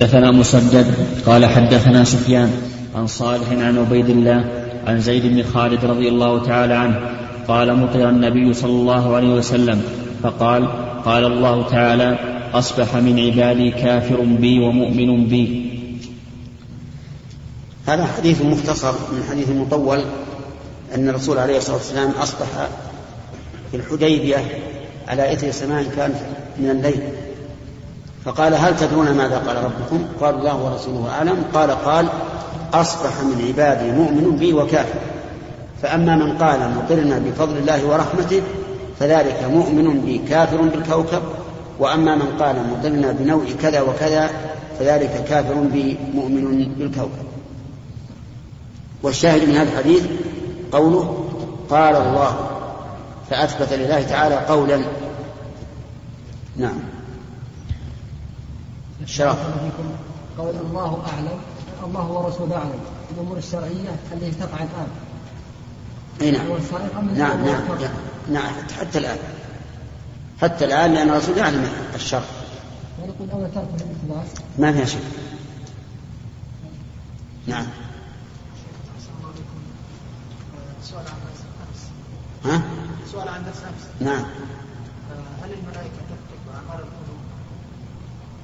حدثنا 0.00 0.30
مسدد 0.30 0.94
قال 1.26 1.46
حدثنا 1.46 2.04
سفيان 2.04 2.50
عن 2.94 3.06
صالح 3.06 3.48
عن 3.48 3.78
عبيد 3.78 4.08
الله 4.08 4.44
عن 4.86 5.00
زيد 5.00 5.26
بن 5.26 5.42
خالد 5.42 5.84
رضي 5.84 6.08
الله 6.08 6.44
تعالى 6.44 6.74
عنه 6.74 7.10
قال 7.48 7.76
مطر 7.76 8.08
النبي 8.08 8.54
صلى 8.54 8.70
الله 8.70 9.16
عليه 9.16 9.28
وسلم 9.28 9.82
فقال 10.22 10.68
قال 11.04 11.24
الله 11.24 11.68
تعالى 11.68 12.18
أصبح 12.54 12.96
من 12.96 13.20
عبادي 13.20 13.70
كافر 13.70 14.20
بي 14.20 14.60
ومؤمن 14.60 15.26
بي. 15.26 15.70
هذا 17.86 18.04
حديث 18.04 18.42
مختصر 18.42 18.92
من 18.92 19.22
حديث 19.30 19.48
مطول 19.48 20.00
أن 20.94 21.08
الرسول 21.08 21.38
عليه 21.38 21.58
الصلاة 21.58 21.76
والسلام 21.76 22.10
أصبح 22.10 22.68
في 23.70 23.76
الحديبية 23.76 24.36
على 25.08 25.32
إثر 25.32 25.50
سماء 25.50 25.84
كانت 25.96 26.16
من 26.58 26.70
الليل. 26.70 27.00
فقال 28.26 28.54
هل 28.54 28.76
تدرون 28.76 29.10
ماذا 29.10 29.38
قال 29.38 29.56
ربكم؟ 29.64 30.04
قالوا 30.20 30.38
الله 30.40 30.64
ورسوله 30.64 31.10
أعلم. 31.10 31.44
قال 31.54 31.70
قال 31.70 32.08
أصبح 32.74 33.20
من 33.20 33.44
عبادي 33.48 33.92
مؤمن 33.92 34.36
بي 34.36 34.52
وكافر. 34.52 34.98
فأما 35.82 36.16
من 36.16 36.38
قال 36.38 36.70
مطرنا 36.70 37.18
بفضل 37.18 37.56
الله 37.56 37.86
ورحمته 37.86 38.42
فذلك 39.00 39.44
مؤمن 39.50 40.00
بي 40.00 40.18
كافر 40.18 40.62
بالكوكب. 40.62 41.22
وأما 41.78 42.14
من 42.14 42.38
قال 42.40 42.56
مطرنا 42.70 43.12
بنوع 43.12 43.44
كذا 43.62 43.80
وكذا 43.80 44.30
فذلك 44.78 45.24
كافر 45.28 45.54
بي 45.54 45.98
مؤمن 46.14 46.74
بالكوكب. 46.78 47.26
والشاهد 49.02 49.48
من 49.48 49.56
هذا 49.56 49.72
الحديث 49.72 50.02
قوله 50.72 51.24
قال 51.70 51.96
الله 51.96 52.36
فأثبت 53.30 53.72
لله 53.72 54.02
تعالى 54.02 54.34
قولا. 54.34 54.80
نعم. 56.56 56.95
الشرف 59.06 59.38
قول 60.38 60.54
الله 60.56 61.02
أعلم. 61.12 61.38
الله 61.84 62.06
ورسوله 62.06 62.56
أعلم. 62.56 62.80
الأمور 63.14 63.38
الشرعية 63.38 63.96
التي 64.12 64.30
تقع 64.30 64.56
الآن. 64.56 64.88
اي 66.20 66.30
نعم. 66.30 66.46
نعم 67.14 67.44
نعم 67.46 67.62
نعم. 68.30 68.52
حتى 68.80 68.98
الآن. 68.98 69.18
حتى 70.42 70.64
الآن 70.64 70.94
لأن 70.94 71.08
الرسول 71.08 71.38
يعلم 71.38 71.70
الشر 71.94 72.22
ونقول 73.02 73.30
أو 73.30 73.48
ترك 73.54 73.54
الاقتباس 73.54 74.28
ما 74.58 74.72
فيها 74.72 74.84
شك. 74.84 74.98
نعم. 77.46 77.66
سؤال 80.82 81.04
عن 81.08 81.18
درس 81.26 81.42
أمس 81.62 81.82
ها؟ 82.44 82.62
سؤال 83.12 83.28
عن 83.28 83.44
درس 83.44 83.56
أمس 83.56 83.82
نعم 84.00 84.24
هل 85.42 85.50
تكتب 85.50 85.76
أعمال 85.76 85.86
القلوب؟ 85.86 86.05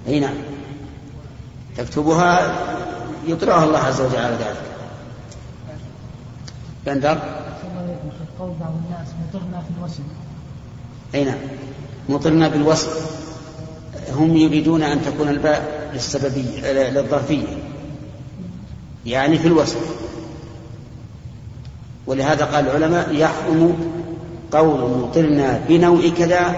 أي 0.09 0.21
نعم. 0.21 0.35
تكتبها 1.77 2.55
يطلعها 3.27 3.65
الله 3.65 3.79
عز 3.79 4.01
وجل 4.01 4.17
على 4.17 4.35
ذلك. 4.35 4.63
بندر 6.87 7.19
قول 8.39 8.51
بعض 8.61 8.73
الناس 8.87 9.09
مطرنا 9.29 9.63
في 9.63 10.03
أي 11.15 11.25
نعم. 11.25 11.39
مطرنا 12.09 12.49
بالوصف 12.49 13.11
هم 14.13 14.37
يريدون 14.37 14.83
أن 14.83 15.03
تكون 15.05 15.29
الباء 15.29 15.91
للسببية 15.95 16.73
للظرفية. 16.73 17.47
يعني 19.07 19.39
في 19.39 19.49
الوصف 19.49 19.81
ولهذا 22.07 22.45
قال 22.45 22.69
العلماء 22.69 23.15
يحرم 23.15 23.93
قول 24.53 24.91
مطرنا 24.99 25.61
بنوع 25.69 26.09
كذا 26.19 26.57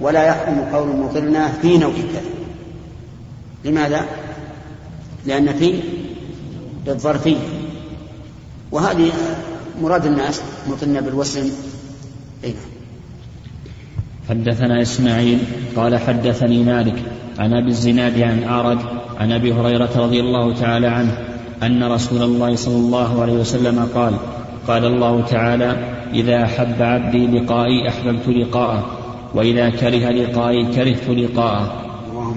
ولا 0.00 0.24
يحرم 0.24 0.68
قول 0.72 0.96
مطرنا 0.96 1.48
في 1.48 1.78
نوع 1.78 1.92
كذا. 1.92 2.39
لماذا؟ 3.64 4.06
لأن 5.26 5.52
في 5.52 5.80
للظرفية 6.86 7.36
وهذه 8.72 9.12
مراد 9.82 10.06
الناس 10.06 10.42
مطرنا 10.68 11.00
بالوسم 11.00 11.50
أي 12.44 12.50
نعم. 12.50 12.70
حدثنا 14.28 14.82
إسماعيل 14.82 15.38
قال 15.76 15.98
حدثني 15.98 16.62
مالك 16.62 17.02
عن 17.38 17.52
أبي 17.52 17.68
الزناد 17.68 18.20
عن 18.20 18.42
أعرج 18.44 18.78
عن 19.18 19.32
أبي 19.32 19.52
هريرة 19.52 19.90
رضي 19.96 20.20
الله 20.20 20.54
تعالى 20.54 20.86
عنه 20.86 21.18
أن 21.62 21.84
رسول 21.84 22.22
الله 22.22 22.56
صلى 22.56 22.76
الله 22.76 23.22
عليه 23.22 23.32
وسلم 23.32 23.88
قال 23.94 24.14
قال 24.68 24.84
الله 24.84 25.22
تعالى 25.22 25.76
إذا 26.14 26.44
أحب 26.44 26.82
عبدي 26.82 27.26
لقائي 27.26 27.88
أحببت 27.88 28.28
لقاءه 28.28 28.86
وإذا 29.34 29.70
كره 29.70 30.10
لقائي 30.10 30.64
كرهت 30.64 31.08
لقاءه. 31.08 31.89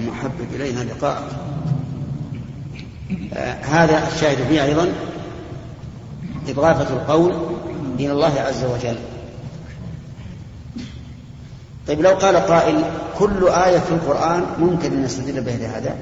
اللهم 0.03 0.19
حبب 0.23 0.55
إلينا 0.55 0.79
لقاءك 0.79 1.23
آه 3.33 3.53
هذا 3.53 4.07
الشاهد 4.07 4.47
فيه 4.47 4.63
أيضا 4.63 4.93
إضافة 6.47 6.93
القول 6.93 7.33
إلى 7.99 8.11
الله 8.11 8.41
عز 8.41 8.63
وجل. 8.63 8.97
طيب 11.87 12.01
لو 12.01 12.09
قال 12.11 12.35
قائل 12.35 12.83
كل 13.19 13.47
آية 13.47 13.79
في 13.79 13.91
القرآن 13.91 14.45
ممكن 14.59 14.93
أن 14.93 15.03
نستدل 15.03 15.41
بها 15.41 15.57
لهذا؟ 15.57 15.95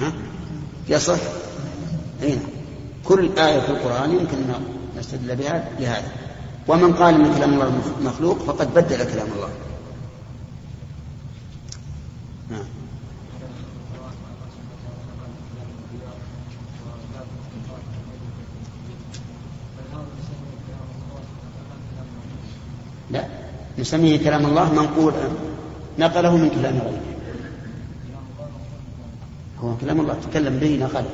ها؟ 0.00 0.12
يصح؟ 0.88 1.18
أي 2.22 2.28
نعم. 2.28 2.38
كل 3.04 3.38
آية 3.38 3.60
في 3.60 3.70
القرآن 3.70 4.10
يمكن 4.10 4.36
أن 4.36 4.64
نستدل 4.98 5.36
بها 5.36 5.68
لهذا. 5.80 6.08
ومن 6.68 6.92
قال 6.92 7.14
ان 7.14 7.34
كلام 7.34 7.54
الله 7.54 7.72
مخلوق 8.04 8.38
فقد 8.38 8.74
بدل 8.74 8.96
كلام 8.96 9.26
الله. 9.36 9.48
نعم. 12.50 12.64
لا 23.10 23.24
نسميه 23.78 24.24
كلام 24.24 24.46
الله 24.46 24.72
منقول 24.72 25.12
نقله 25.98 26.36
من 26.36 26.48
كلام 26.50 26.78
غيره 26.78 27.00
هو 29.60 29.76
كلام 29.76 30.00
الله 30.00 30.16
تكلم 30.30 30.58
به 30.58 30.78
نقله. 30.82 31.10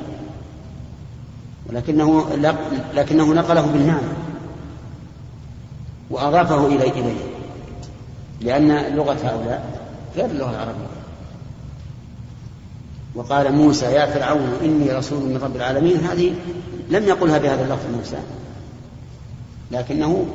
ولكنه 1.69 2.29
لكنه 2.93 3.33
نقله 3.33 3.61
بالمعنى. 3.61 4.07
وأضافه 6.09 6.67
إليه 6.67 6.91
إليه. 6.91 7.21
لأن 8.41 8.95
لغة 8.95 9.17
هؤلاء 9.23 9.81
غير 10.15 10.25
اللغة 10.25 10.49
العربية. 10.49 10.94
وقال 13.15 13.51
موسى 13.51 13.85
يا 13.85 14.05
فرعون 14.05 14.57
إني 14.63 14.91
رسول 14.91 15.19
من 15.19 15.37
رب 15.37 15.55
العالمين. 15.55 15.97
هذه 15.97 16.35
لم 16.89 17.03
يقلها 17.03 17.37
بهذا 17.37 17.63
اللفظ 17.63 17.95
موسى 17.97 18.17
لكنه 19.71 20.25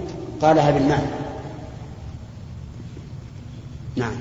قالها 0.42 0.70
بالمعنى. 0.70 1.06
نعم. 3.96 4.12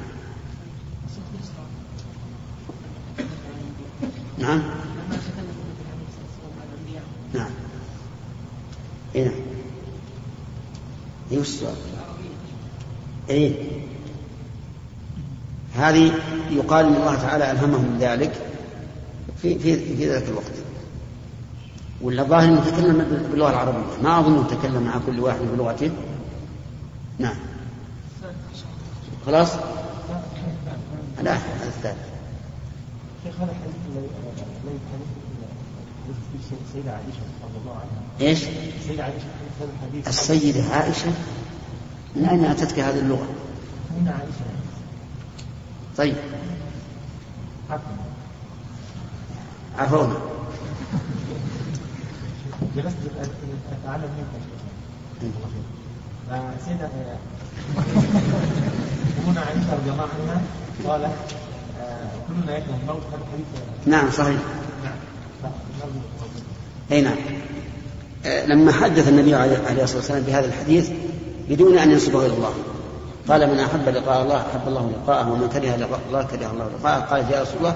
نعم. 4.37 4.61
نعم. 7.33 7.51
اي 9.15 9.23
نعم 9.23 9.33
السؤال؟ 11.31 11.75
اي 13.29 13.53
هذه 15.75 16.11
يقال 16.51 16.85
إن 16.85 16.95
الله 16.95 17.15
تعالى 17.15 17.51
ألهمهم 17.51 17.97
ذلك. 17.99 18.48
في 19.41 19.59
في 19.59 19.95
في 19.95 20.09
ذلك 20.09 20.29
الوقت. 20.29 20.51
ولا 22.01 22.23
ظاهر 22.23 22.43
إنه 22.43 22.65
تكلم 22.65 23.27
باللغة 23.31 23.49
العربية. 23.49 24.03
ما 24.03 24.19
اظنه 24.19 24.47
تكلم 24.47 24.83
مع 24.83 24.99
كل 25.05 25.19
واحد 25.19 25.39
بلغته. 25.39 25.91
نعم. 27.19 27.35
خلاص؟ 29.25 29.49
لا 31.23 31.33
هذا 31.33 31.67
الثالث. 31.67 31.97
شيخ 33.23 33.35
هذا 33.35 33.51
الحديث 33.51 33.75
السيدة 36.67 36.91
عائشة 36.91 37.21
رضي 37.43 37.57
الله 37.61 37.73
عنها 37.73 38.29
إيش؟ 38.29 38.43
السيدة 38.79 39.03
عائشة. 39.03 39.25
هذا 39.61 39.69
الحديث 39.81 40.07
السيدة 40.07 40.63
عائشة 40.63 41.11
من 42.15 42.25
أين 42.25 42.45
أتتك 42.45 42.79
هذه 42.79 42.99
اللغة؟ 42.99 43.27
من 43.99 44.07
عائشة. 44.07 44.45
طيب. 45.97 46.15
حكم 47.69 48.08
عفونا 49.79 50.13
جلست 52.75 52.95
أتعلم 53.83 54.09
منك 54.17 54.41
فسيدة 56.29 56.89
أمنا 59.27 59.41
عائشة 59.41 59.73
رضي 59.73 59.91
الله 59.91 60.07
عنها 60.19 60.41
قالت 60.87 61.11
آه، 61.81 62.09
كلنا 62.27 62.57
يكره 62.57 62.75
الموت 62.81 63.01
هذا 63.11 63.23
حديث 63.33 63.45
نعم 63.85 64.11
صحيح. 64.11 64.39
أي 66.91 67.01
نعم. 67.01 67.15
آه، 68.25 68.45
لما 68.45 68.71
حدث 68.71 69.07
النبي 69.07 69.35
عليه 69.35 69.83
الصلاة 69.83 69.97
والسلام 69.97 70.23
بهذا 70.23 70.45
الحديث 70.45 70.89
بدون 71.49 71.77
أن 71.77 71.91
ينسبه 71.91 72.25
إلى 72.25 72.33
الله. 72.33 72.53
قال 73.27 73.49
من 73.53 73.59
أحب 73.59 73.89
لقاء 73.89 74.23
الله 74.23 74.37
أحب 74.37 74.67
الله 74.67 74.91
لقاءه 74.91 75.31
ومن 75.31 75.49
كره 75.49 75.75
لقاء 75.75 75.99
الله 76.07 76.23
كره 76.23 76.51
الله 76.51 76.69
لقاءه. 76.79 76.99
قال 76.99 77.31
يا 77.31 77.41
رسول 77.41 77.57
الله 77.57 77.75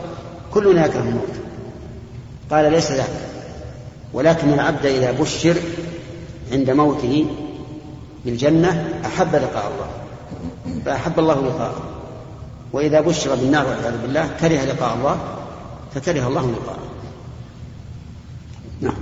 كلنا 0.51 0.85
يكره 0.85 1.01
الموت. 1.01 1.52
قال 2.53 2.71
ليس 2.71 2.91
ذاك. 2.91 3.09
ولكن 4.13 4.53
العبد 4.53 4.85
إذا 4.85 5.11
بشر 5.11 5.57
عند 6.51 6.69
موته 6.69 7.25
بالجنة 8.25 8.99
أحب 9.05 9.35
لقاء 9.35 9.71
الله 9.73 9.87
فأحب 10.85 11.19
الله 11.19 11.41
لقاءه. 11.41 11.81
وإذا 12.73 13.01
بشر 13.01 13.35
بالنار 13.35 13.65
والعياذ 13.67 14.01
بالله 14.01 14.27
كره 14.39 14.65
لقاء 14.73 14.95
الله 14.95 15.17
فكره 15.95 16.27
الله 16.27 16.51
لقاءه. 16.51 16.83
نعم. 18.81 18.95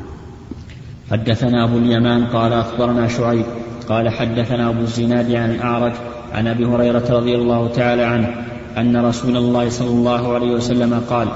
حدثنا 1.12 1.66
أبو 1.66 1.78
اليمان 1.78 2.26
قال 2.26 2.54
أخبرنا 2.54 3.08
شعيب 3.08 3.46
قال 3.90 4.10
حدثنا 4.10 4.70
أبو 4.70 4.82
الزناد 4.82 5.32
عن 5.32 5.52
الأعرج 5.52 5.94
عن 6.34 6.48
أبي 6.48 6.66
هريرة 6.66 7.06
رضي 7.10 7.36
الله 7.36 7.68
تعالى 7.68 8.04
عنه 8.04 8.46
أن 8.78 9.06
رسول 9.06 9.38
الله 9.38 9.70
صلى 9.70 9.90
الله 9.90 10.34
عليه 10.34 10.52
وسلم 10.52 11.04
قال 11.10 11.28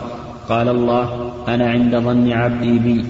قال 0.50 0.68
الله 0.68 1.34
أنا 1.48 1.70
عند 1.70 1.96
ظن 1.96 2.32
عبدي 2.32 2.80
بي. 2.80 3.06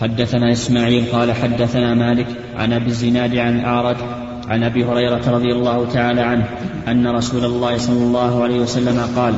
حدثنا 0.00 0.52
إسماعيل 0.52 1.04
قال 1.12 1.32
حدثنا 1.32 1.94
مالك 1.94 2.26
عن 2.56 2.72
أبي 2.72 2.86
الزناد 2.86 3.36
عن 3.36 3.60
الأعرج 3.60 3.96
عن 4.48 4.62
أبي 4.62 4.84
هريرة 4.84 5.30
رضي 5.30 5.52
الله 5.52 5.86
تعالى 5.92 6.20
عنه 6.20 6.48
أن 6.88 7.06
رسول 7.06 7.44
الله 7.44 7.78
صلى 7.78 8.02
الله 8.04 8.42
عليه 8.42 8.60
وسلم 8.60 9.00
قال 9.16 9.34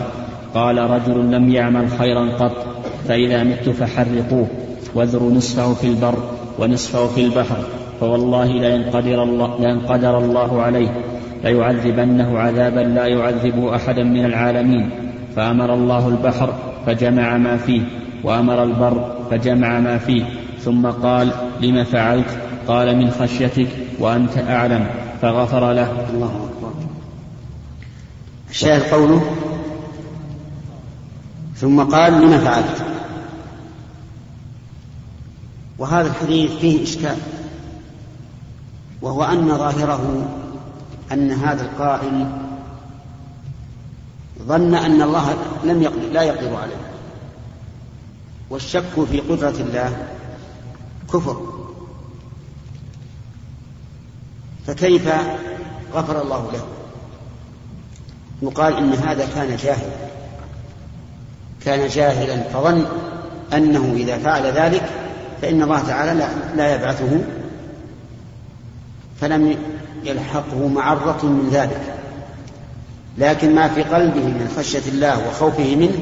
قال 0.54 0.78
رجل 0.78 1.30
لم 1.30 1.50
يعمل 1.50 1.88
خيرا 1.98 2.36
قط 2.36 2.66
فإذا 3.08 3.44
مت 3.44 3.68
فحرقوه 3.68 4.46
واذروا 4.94 5.32
نصفه 5.32 5.74
في 5.74 5.86
البر 5.86 6.18
ونصفه 6.58 7.06
في 7.06 7.20
البحر 7.24 7.56
فوالله 8.00 8.46
لئن 8.46 8.82
قدر 8.82 9.22
الله, 9.22 9.60
لئن 9.60 9.80
قدر 9.80 10.18
الله 10.18 10.62
عليه. 10.62 11.04
ليعذبنه 11.44 12.38
عذابا 12.38 12.80
لا 12.80 13.06
يعذبه 13.06 13.76
أحدا 13.76 14.02
من 14.02 14.24
العالمين. 14.24 14.90
فأمر 15.36 15.74
الله 15.74 16.08
البحر 16.08 16.54
فجمع 16.86 17.36
ما 17.36 17.56
فيه 17.56 17.82
وأمر 18.24 18.62
البر 18.62 19.16
فجمع 19.30 19.80
ما 19.80 19.98
فيه. 19.98 20.24
ثم 20.60 20.86
قال 20.86 21.30
لم 21.60 21.84
فعلت؟ 21.84 22.38
قال 22.68 22.96
من 22.96 23.10
خشيتك 23.10 23.68
وأنت 23.98 24.38
أعلم. 24.38 24.86
فغفر 25.22 25.72
له. 25.72 26.06
الله 26.14 26.50
أكبر. 26.50 26.72
الشاهد 28.50 28.82
قوله 28.82 29.22
ثم 31.56 31.82
قال 31.82 32.12
لم 32.12 32.38
فعلت؟ 32.38 32.82
وهذا 35.78 36.08
الحديث 36.08 36.50
فيه 36.56 36.82
إشكال 36.82 37.16
وهو 39.02 39.24
أن 39.24 39.48
ظاهره 39.48 40.28
أن 41.12 41.30
هذا 41.30 41.62
القائل 41.62 42.26
ظن 44.42 44.74
أن 44.74 45.02
الله 45.02 45.36
لم 45.64 45.82
يقدر 45.82 46.08
لا 46.12 46.22
يقدر 46.22 46.56
عليه. 46.56 46.90
والشك 48.50 49.04
في 49.10 49.20
قدرة 49.20 49.54
الله 49.60 50.06
كفر. 51.12 51.66
فكيف 54.66 55.08
غفر 55.94 56.22
الله 56.22 56.52
له؟ 56.52 56.64
يقال 58.42 58.76
إن 58.76 58.92
هذا 58.92 59.28
كان 59.34 59.56
جاهلا. 59.56 60.10
كان 61.64 61.88
جاهلا 61.88 62.42
فظن 62.42 62.86
أنه 63.52 63.94
إذا 63.96 64.18
فعل 64.18 64.46
ذلك 64.46 64.90
فإن 65.42 65.62
الله 65.62 65.80
تعالى 65.80 66.20
لا, 66.20 66.28
لا 66.56 66.74
يبعثه. 66.74 67.20
فلم 69.20 69.56
يلحقه 70.04 70.68
معرة 70.68 71.26
من 71.26 71.48
ذلك 71.52 71.94
لكن 73.18 73.54
ما 73.54 73.68
في 73.68 73.82
قلبه 73.82 74.26
من 74.26 74.54
خشية 74.58 74.88
الله 74.88 75.28
وخوفه 75.28 75.76
منه 75.76 76.00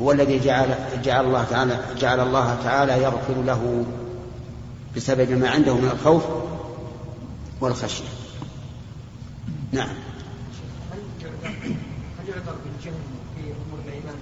هو 0.00 0.12
الذي 0.12 0.38
جعل 0.38 0.74
جعل 1.04 1.24
الله 1.24 1.44
تعالى 1.44 1.80
جعل 2.00 2.20
الله 2.20 2.56
تعالى 2.64 3.02
يغفر 3.02 3.42
له 3.46 3.84
بسبب 4.96 5.30
ما 5.30 5.50
عنده 5.50 5.74
من 5.74 5.90
الخوف 5.92 6.22
والخشية. 7.60 8.04
نعم. 9.72 9.88
هل 10.92 12.28
يعذر 12.28 12.56
في 12.82 12.88
امور 13.40 13.78
الايمان 13.86 14.14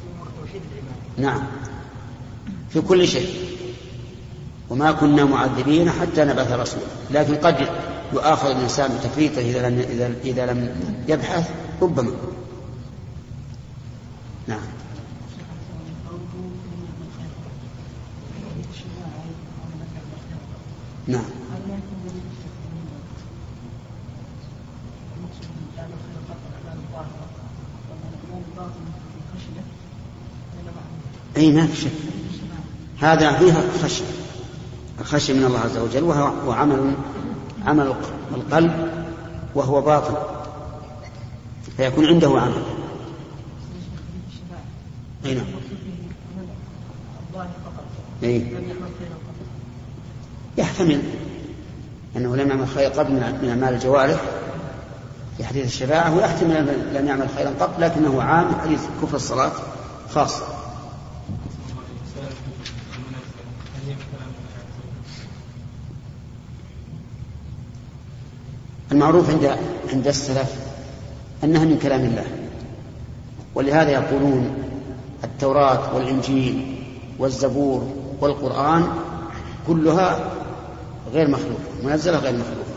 في 0.00 0.14
امور 0.16 0.28
توحيد 0.40 0.62
الايمان؟ 0.72 1.36
نعم. 1.36 1.46
في 2.70 2.80
كل 2.80 3.08
شيء. 3.08 3.28
وما 4.70 4.92
كنا 4.92 5.24
معذبين 5.24 5.90
حتى 5.90 6.24
نبعث 6.24 6.52
رسولا، 6.52 6.84
لكن 7.10 7.34
قد 7.34 7.68
يؤاخذ 8.12 8.50
الإنسان 8.50 8.98
بتفريطه 8.98 9.40
إذا 9.40 9.68
لم 9.68 9.78
إذا 9.78 10.14
إذا 10.24 10.46
لم 10.46 10.74
يبحث 11.08 11.50
ربما. 11.82 12.10
نعم. 14.48 14.60
نعم 21.06 21.24
أي 31.36 31.52
ما 31.52 31.66
في 31.66 31.76
شك 31.80 31.90
هذا 33.00 33.32
فيها 33.38 33.62
خشية 33.82 34.04
الخشية 35.00 35.34
من 35.34 35.44
الله 35.44 35.58
عز 35.58 35.76
وجل 35.76 36.02
وهو 36.02 36.52
عمل 36.52 36.94
عمل 37.66 37.94
القلب 38.34 38.72
وهو 39.54 39.80
باطل 39.80 40.14
فيكون 41.76 42.06
عنده 42.06 42.40
عمل. 42.40 42.62
أي 45.26 45.34
نعم. 45.34 45.44
أي. 48.22 48.46
يحتمل 50.58 51.02
أنه 52.16 52.36
لم 52.36 52.48
يعمل 52.48 52.68
خير 52.68 52.90
قبل 52.90 53.12
من 53.12 53.48
أعمال 53.48 53.74
الجوارح 53.74 54.20
في 55.36 55.44
حديث 55.44 55.64
الشفاعة 55.64 56.16
ويحتمل 56.16 56.66
لم 56.94 57.06
يعمل 57.06 57.28
خيرا 57.36 57.50
قبل 57.60 57.82
لكنه 57.82 58.22
عام 58.22 58.54
حديث 58.62 58.80
كفر 59.02 59.16
الصلاة 59.16 59.52
خاص 60.10 60.42
المعروف 69.02 69.30
عند 69.30 69.56
عند 69.92 70.08
السلف 70.08 70.54
أنها 71.44 71.64
من 71.64 71.78
كلام 71.78 72.00
الله. 72.00 72.24
ولهذا 73.54 73.90
يقولون 73.90 74.50
التوراة 75.24 75.94
والإنجيل 75.94 76.76
والزبور 77.18 77.88
والقرآن 78.20 78.88
كلها 79.66 80.30
غير 81.12 81.28
مخلوقة 81.28 81.62
منزلة 81.84 82.18
غير 82.18 82.32
مخلوقة. 82.32 82.72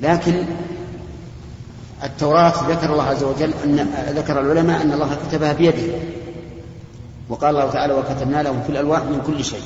لكن 0.00 0.44
التوراة 2.04 2.70
ذكر 2.70 2.92
الله 2.92 3.04
عز 3.04 3.22
وجل 3.22 3.54
أن 3.64 3.88
ذكر 4.16 4.40
العلماء 4.40 4.82
أن 4.82 4.92
الله 4.92 5.16
كتبها 5.28 5.52
بيده. 5.52 5.98
وقال 7.28 7.56
الله 7.56 7.70
تعالى 7.70 7.94
وكتبنا 7.94 8.42
لهم 8.42 8.62
في 8.62 8.70
الألواح 8.70 9.02
من 9.02 9.22
كل 9.26 9.44
شيء. 9.44 9.62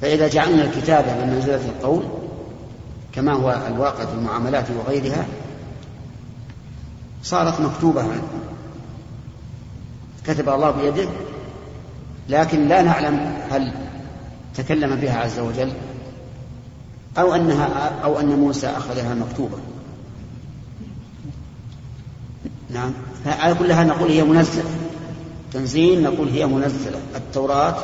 فإذا 0.00 0.28
جعلنا 0.28 0.64
الكتابة 0.64 1.24
من 1.24 1.34
منزلة 1.34 1.64
القول 1.64 2.02
كما 3.12 3.32
هو 3.32 3.62
الواقع 3.66 4.04
في 4.04 4.14
المعاملات 4.14 4.64
وغيرها 4.70 5.26
صارت 7.22 7.60
مكتوبة 7.60 8.06
كتب 10.26 10.48
الله 10.48 10.70
بيده 10.70 11.08
لكن 12.28 12.68
لا 12.68 12.82
نعلم 12.82 13.38
هل 13.50 13.72
تكلم 14.54 14.96
بها 14.96 15.18
عز 15.18 15.38
وجل 15.38 15.72
أو 17.18 17.34
أنها 17.34 17.92
أو 18.04 18.20
أن 18.20 18.26
موسى 18.26 18.66
أخذها 18.66 19.14
مكتوبة. 19.14 19.56
نعم. 22.70 22.92
فعلى 23.24 23.54
كل 23.54 23.72
حال 23.72 23.86
نقول 23.86 24.10
هي 24.10 24.24
منزلة. 24.24 24.70
تنزيل 25.52 26.02
نقول 26.02 26.28
هي 26.28 26.46
منزلة. 26.46 27.00
التوراة 27.16 27.76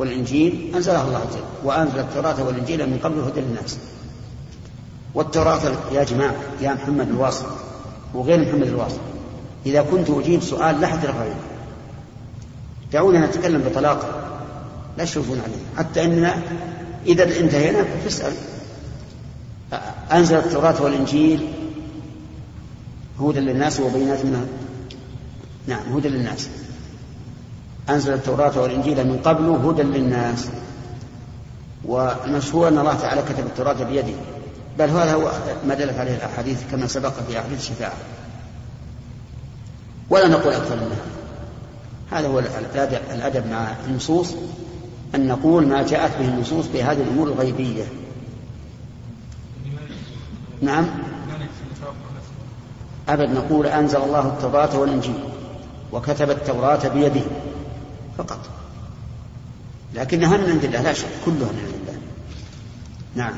والإنجيل 0.00 0.72
أنزلها 0.74 1.04
الله 1.04 1.18
عز 1.18 1.36
وجل 1.36 1.44
وأنزل 1.64 1.98
التوراة 1.98 2.42
والإنجيل 2.42 2.90
من 2.90 2.98
قبل 3.04 3.20
هدى 3.20 3.40
للناس. 3.40 3.78
والتوراة 5.14 5.60
يا 5.92 6.04
جماعة 6.04 6.34
يا 6.60 6.74
محمد 6.74 7.08
الواصل 7.08 7.46
وغير 8.14 8.40
محمد 8.40 8.66
الواصل. 8.66 8.98
إذا 9.66 9.82
كنت 9.82 10.10
أجيب 10.10 10.42
سؤال 10.42 10.80
لا 10.80 10.86
حد 10.86 11.06
غيره 11.06 11.40
دعونا 12.92 13.26
نتكلم 13.26 13.62
بطلاقة. 13.62 14.08
لا 14.98 15.04
تشوفون 15.04 15.40
عليه 15.40 15.78
حتى 15.78 16.04
أننا 16.04 16.42
إذا 17.06 17.24
انتهينا 17.40 17.84
فاسأل. 18.04 18.32
أنزل 20.12 20.36
التوراة 20.36 20.82
والإنجيل 20.82 21.48
هدى 23.20 23.40
للناس 23.40 23.80
وبينات 23.80 24.24
منها. 24.24 24.46
نعم 25.66 25.92
هدى 25.92 26.08
للناس. 26.08 26.48
أنزل 27.90 28.14
التوراة 28.14 28.60
والإنجيل 28.60 29.06
من 29.06 29.18
قبل 29.24 29.48
هدى 29.48 29.82
للناس. 29.82 30.48
والمشهور 31.84 32.68
أن 32.68 32.78
الله 32.78 32.94
تعالى 32.94 33.22
كتب 33.22 33.46
التوراة 33.46 33.84
بيده. 33.84 34.14
بل 34.78 34.88
هذا 34.88 35.14
هو 35.14 35.32
ما 35.68 35.74
دلت 35.74 35.98
عليه 35.98 36.14
الأحاديث 36.16 36.62
كما 36.70 36.86
سبق 36.86 37.12
في 37.28 37.38
أحاديث 37.38 37.58
الشفاعة. 37.58 37.92
ولا 40.10 40.28
نقول 40.28 40.52
أكثر 40.52 40.76
من 40.76 40.82
هذا. 40.82 42.20
هذا 42.20 42.28
هو 42.28 42.38
الأدب 43.14 43.46
مع 43.46 43.72
النصوص. 43.86 44.34
أن 45.14 45.28
نقول 45.28 45.66
ما 45.66 45.82
جاءت 45.82 46.18
به 46.18 46.28
النصوص 46.28 46.66
بهذه 46.66 47.02
الأمور 47.02 47.28
الغيبية. 47.28 47.84
نعم؟ 50.62 50.86
أبد 53.08 53.30
نقول 53.30 53.66
أنزل 53.66 53.98
الله 53.98 54.26
التوراة 54.26 54.78
والإنجيل. 54.78 55.24
وكتب 55.92 56.30
التوراة 56.30 56.88
بيده. 56.88 57.22
فقط. 58.22 58.38
لكنها 59.94 60.36
من 60.36 60.50
عند 60.50 60.64
الله 60.64 60.82
لا 60.82 60.92
شك 60.92 61.08
كلها 61.24 61.52
من 61.52 61.64
عند 61.64 61.88
الله. 61.88 61.98
نعم. 63.16 63.32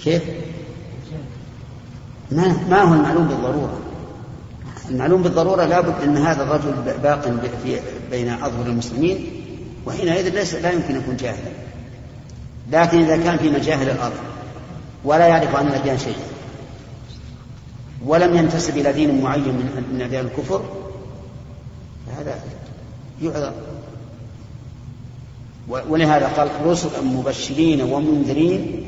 كيف؟ 0.00 0.22
ما 2.30 2.56
ما 2.70 2.82
هو 2.82 2.94
المعلوم 2.94 3.28
بالضرورة؟ 3.28 3.78
المعلوم 4.90 5.22
بالضرورة 5.22 5.64
لابد 5.64 6.02
أن 6.02 6.16
هذا 6.16 6.42
الرجل 6.42 6.72
باق 7.02 7.22
في 7.64 7.80
بين 8.10 8.28
أظهر 8.28 8.66
المسلمين 8.66 9.30
وحينئذ 9.86 10.28
ليس 10.34 10.54
لا 10.54 10.70
يمكن 10.70 10.96
يكون 10.96 11.16
جاهلا 11.16 11.50
لكن 12.72 12.98
إذا 12.98 13.16
كان 13.16 13.38
في 13.38 13.50
مجاهل 13.50 13.90
الأرض 13.90 14.16
ولا 15.04 15.26
يعرف 15.26 15.56
عن 15.56 15.66
الأديان 15.66 15.98
شيئا 15.98 16.26
ولم 18.06 18.36
ينتسب 18.36 18.76
إلى 18.76 18.92
دين 18.92 19.22
معين 19.22 19.70
من 19.92 20.02
أديان 20.02 20.26
الكفر 20.26 20.83
فهذا 22.24 22.40
يعذر. 23.22 23.52
ولهذا 25.68 26.26
قال 26.26 26.48
رسلا 26.64 27.00
مبشرين 27.02 27.80
ومنذرين 27.82 28.86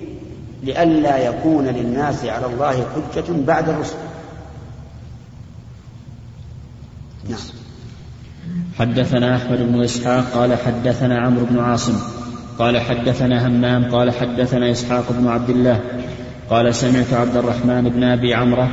لئلا 0.62 1.18
يكون 1.18 1.66
للناس 1.66 2.24
على 2.24 2.46
الله 2.46 2.72
حجة 2.72 3.24
بعد 3.46 3.68
الرسل. 3.68 3.96
نعم. 7.28 7.38
حدثنا 8.78 9.36
أحمد 9.36 9.58
بن 9.58 9.82
إسحاق 9.82 10.24
قال 10.34 10.58
حدثنا 10.58 11.18
عمرو 11.18 11.44
بن 11.44 11.58
عاصم 11.58 11.96
قال 12.58 12.80
حدثنا 12.80 13.46
همام 13.46 13.90
قال 13.90 14.10
حدثنا 14.10 14.70
إسحاق 14.70 15.12
بن 15.12 15.28
عبد 15.28 15.50
الله 15.50 15.80
قال 16.50 16.74
سمعت 16.74 17.12
عبد 17.12 17.36
الرحمن 17.36 17.88
بن 17.88 18.04
أبي 18.04 18.34
عمرة 18.34 18.68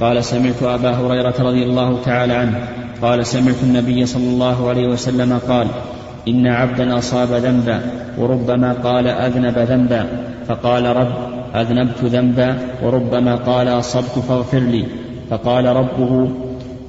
قال 0.00 0.24
سمعت 0.24 0.62
أبا 0.62 0.90
هريرة 0.90 1.34
رضي 1.40 1.62
الله 1.62 2.02
تعالى 2.04 2.32
عنه 2.32 2.68
قال 3.02 3.26
سمعت 3.26 3.62
النبي 3.62 4.06
صلى 4.06 4.28
الله 4.28 4.68
عليه 4.68 4.88
وسلم 4.88 5.38
قال 5.48 5.66
إن 6.28 6.46
عبدا 6.46 6.98
أصاب 6.98 7.28
ذنبا 7.32 7.80
وربما 8.18 8.72
قال 8.72 9.06
أذنب 9.06 9.58
ذنبا 9.58 10.06
فقال 10.48 10.96
رب 10.96 11.12
أذنبت 11.54 12.04
ذنبا 12.04 12.58
وربما 12.82 13.34
قال 13.34 13.68
أصبت 13.68 14.18
فاغفر 14.28 14.58
لي 14.58 14.84
فقال 15.30 15.66
ربه 15.66 16.30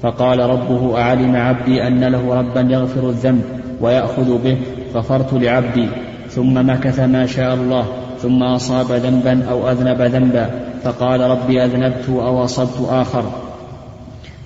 فقال 0.01 0.39
ربه 0.39 1.01
أعلم 1.01 1.35
عبدي 1.35 1.87
أن 1.87 2.03
له 2.03 2.33
ربا 2.35 2.61
يغفر 2.61 3.09
الذنب 3.09 3.43
ويأخذ 3.81 4.43
به 4.43 4.57
غفرت 4.95 5.33
لعبدي 5.33 5.87
ثم 6.29 6.69
مكث 6.69 6.99
ما 6.99 7.25
شاء 7.25 7.53
الله 7.53 7.85
ثم 8.21 8.43
أصاب 8.43 8.91
ذنبا 8.91 9.49
أو 9.49 9.71
أذنب 9.71 10.01
ذنبا 10.01 10.49
فقال 10.83 11.21
ربي 11.21 11.65
أذنبت 11.65 12.09
أو 12.09 12.43
أصبت 12.43 12.87
آخر. 12.89 13.23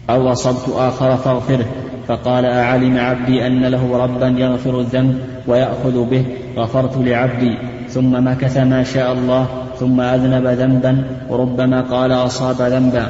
أو 0.10 0.32
أصبت 0.32 0.70
آخر 0.76 1.18
فاغفره. 1.18 1.66
فقال 2.08 2.46
أعلم 2.46 2.98
عبدي 2.98 3.48
أن 3.48 3.66
له 3.66 3.98
ربا 3.98 4.28
يغفر 4.28 4.80
الذنب 4.80 5.20
ويأخذ 5.48 6.10
به. 6.10 6.26
غفرت 6.58 6.98
لعبدي. 6.98 7.58
ثم 7.90 8.28
مكث 8.28 8.58
ما 8.58 8.84
شاء 8.84 9.14
الله. 9.14 9.48
ثم 9.80 10.02
أذنب 10.02 10.48
ذنبا. 10.48 11.04
وربما 11.30 11.82
قال 11.82 12.12
أصاب 12.12 12.62
ذنبا. 12.62 13.10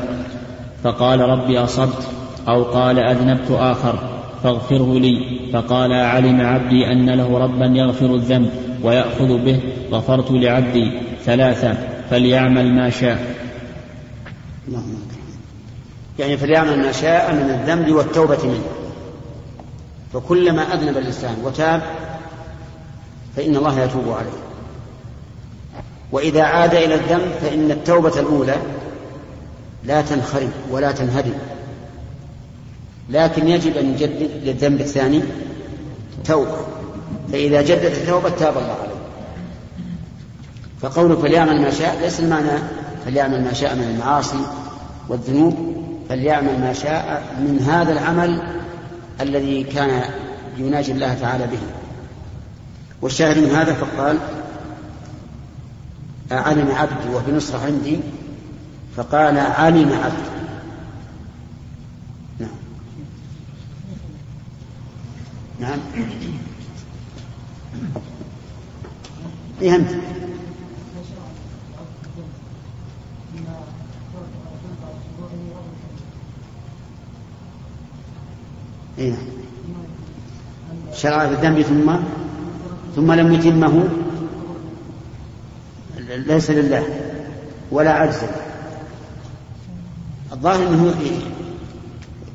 فقال 0.83 1.19
ربي 1.19 1.59
أصبت 1.59 2.07
أو 2.47 2.63
قال 2.63 2.99
أذنبت 2.99 3.51
آخر. 3.51 3.95
فاغفره 4.43 4.99
لي. 4.99 5.19
فقال 5.53 5.93
علم 5.93 6.41
عبدي 6.41 6.91
أن 6.91 7.09
له 7.09 7.37
ربا 7.37 7.65
يغفر 7.65 8.05
الذنب. 8.05 8.49
ويأخذ 8.83 9.37
به 9.37 9.59
غفرت 9.91 10.31
لعبدي 10.31 11.01
ثلاثة 11.25 11.77
فليعمل 12.09 12.73
ما 12.73 12.89
شاء. 12.89 13.35
يعني 16.19 16.37
فليعمل 16.37 16.79
ما 16.79 16.91
شاء 16.91 17.33
من 17.33 17.49
الذنب 17.49 17.91
والتوبة 17.95 18.43
منه. 18.43 18.63
فكلما 20.13 20.61
أذنب 20.61 20.97
الإنسان 20.97 21.35
وتاب 21.43 21.81
فإن 23.35 23.55
الله 23.55 23.79
يتوب 23.79 24.09
عليه. 24.09 24.43
وإذا 26.11 26.43
عاد 26.43 26.75
إلى 26.75 26.95
الذنب 26.95 27.31
فإن 27.41 27.71
التوبة 27.71 28.19
الأولى 28.19 28.55
لا 29.83 30.01
تنخرم 30.01 30.51
ولا 30.71 30.91
تنهدم. 30.91 31.33
لكن 33.09 33.47
يجب 33.47 33.77
أن 33.77 33.93
يجدد 33.93 34.29
للذنب 34.43 34.81
الثاني 34.81 35.21
توبة. 36.25 36.57
فإذا 37.31 37.61
جدد 37.61 37.85
التوبة 37.85 38.29
تاب 38.29 38.57
الله 38.57 38.77
عليه. 38.81 38.93
فقوله 40.81 41.15
فليعمل 41.15 41.61
ما 41.61 41.71
شاء 41.71 41.99
ليس 42.01 42.19
المعنى 42.19 42.59
فليعمل 43.05 43.43
ما 43.43 43.53
شاء 43.53 43.75
من 43.75 43.83
المعاصي 43.83 44.45
والذنوب 45.09 45.75
فليعمل 46.09 46.59
ما 46.59 46.73
شاء 46.73 47.23
من 47.39 47.59
هذا 47.59 47.91
العمل 47.91 48.41
الذي 49.21 49.63
كان 49.63 50.03
يناجي 50.57 50.91
الله 50.91 51.13
تعالى 51.13 51.47
به. 51.47 51.59
والشاهد 53.01 53.37
من 53.37 53.49
هذا 53.49 53.73
فقال 53.73 54.19
علم 56.31 56.71
عبدي 56.71 57.15
وفي 57.15 57.31
نصرة 57.31 57.59
عندي 57.59 57.99
فقال 58.97 59.37
علم 59.37 59.93
عبدي 60.03 60.33
نعم. 62.39 62.49
نعم. 65.59 65.79
فهمت. 69.63 69.97
إيه؟ 78.97 79.13
شرع 80.93 81.27
في 81.27 81.33
الذنب 81.33 81.61
ثم 81.61 81.95
ثم 82.95 83.11
لم 83.11 83.33
يتمه. 83.33 83.89
ليس 86.07 86.51
لله 86.51 86.87
ولا 87.71 87.91
عجز. 87.91 88.23
الظاهر 90.31 90.67
إنه 90.67 90.93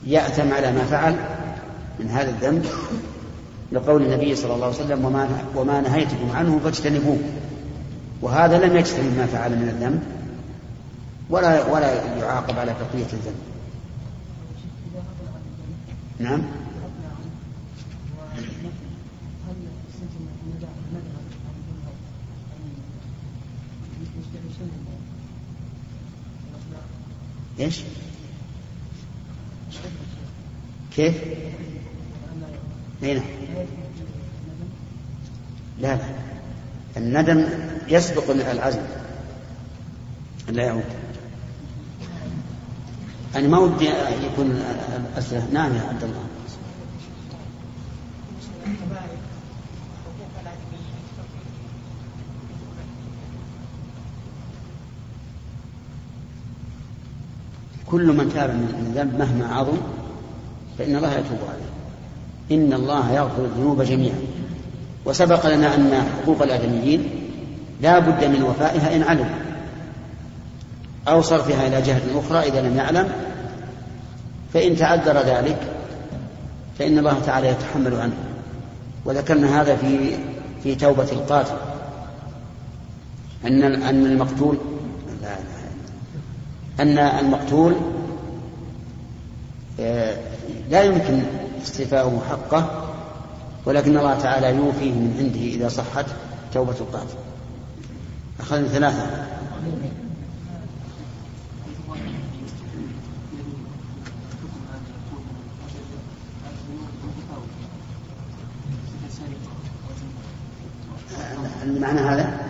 يأتم 0.07 0.53
على 0.53 0.73
ما 0.73 0.85
فعل 0.85 1.17
من 2.01 2.11
هذا 2.11 2.31
الذنب 2.31 2.67
لقول 3.73 4.03
النبي 4.03 4.37
صلى 4.37 4.55
الله 4.55 4.67
عليه 4.67 4.77
وسلم 4.77 5.05
وما 5.05 5.29
وما 5.57 5.81
نهيتكم 5.81 6.31
عنه 6.35 6.61
فاجتنبوه 6.65 7.19
وهذا 8.23 8.67
لم 8.67 8.77
يجتنب 8.77 9.17
ما 9.17 9.27
فعل 9.27 9.51
من 9.51 9.69
الذنب 9.69 10.03
ولا 11.31 11.67
ولا 11.67 12.17
يعاقب 12.19 12.59
على 12.59 12.73
بقية 12.73 13.13
الذنب 13.13 13.35
نعم 16.19 16.43
إيش؟ 27.61 27.81
كيف؟ 30.97 31.15
هنا 33.03 33.23
لا 35.81 35.95
لا 35.97 35.99
الندم 36.99 37.45
يسبق 37.89 38.31
العزم. 38.31 38.83
لا 40.49 40.63
يعود. 40.63 40.85
أنا 43.37 43.49
ما 43.49 43.59
ودي 43.59 43.89
يكون 44.33 44.63
أسئلة 45.19 45.49
نعم 45.53 45.75
يا 45.75 45.83
عبد 45.83 46.03
الله. 46.03 46.23
كل 57.87 58.07
من 58.07 58.33
تاب 58.35 58.51
من 58.51 58.93
ذنب 58.97 59.19
مهما 59.19 59.55
عظم 59.55 59.77
فإن 60.79 60.97
الله 60.97 61.13
يتوب 61.13 61.39
عليه. 61.49 61.71
إن 62.53 62.73
الله 62.73 63.13
يغفر 63.13 63.45
الذنوب 63.45 63.83
جميعا. 63.83 64.19
وسبق 65.05 65.47
لنا 65.47 65.75
أن 65.75 66.03
حقوق 66.23 66.43
الآدميين 66.43 67.09
لا 67.81 67.99
بد 67.99 68.25
من 68.25 68.43
وفائها 68.43 68.97
إن 68.97 69.03
علم. 69.03 69.31
أو 71.09 71.23
صرفها 71.23 71.67
إلى 71.67 71.83
جهة 71.83 72.01
أخرى 72.15 72.39
إذا 72.39 72.61
لم 72.61 72.77
يعلم. 72.77 73.09
فإن 74.55 74.77
تعذر 74.77 75.19
ذلك 75.19 75.59
فإن 76.79 76.99
الله 76.99 77.17
تعالى 77.27 77.49
يتحمل 77.49 78.01
عنه. 78.01 78.17
وذكرنا 79.05 79.61
هذا 79.61 79.77
في 79.77 80.17
في 80.63 80.75
توبة 80.75 81.13
القاتل. 81.13 81.57
أن 83.47 83.63
أن 83.63 84.07
المقتول 84.07 84.59
لا 85.23 85.37
أن 86.81 86.99
المقتول 86.99 87.75
آه، 89.81 90.17
لا 90.71 90.83
يمكن 90.83 91.23
استيفاؤه 91.63 92.23
حقه 92.31 92.88
ولكن 93.67 93.97
الله 93.97 94.19
تعالى 94.19 94.57
يوفيه 94.57 94.93
من 94.93 95.17
عنده 95.19 95.41
إذا 95.41 95.69
صحت 95.69 96.07
توبة 96.53 96.75
القاتل. 96.81 97.15
أخذنا 98.41 98.69
ثلاثة. 98.69 99.27
المعنى 111.63 112.01
هذا؟ 112.01 112.41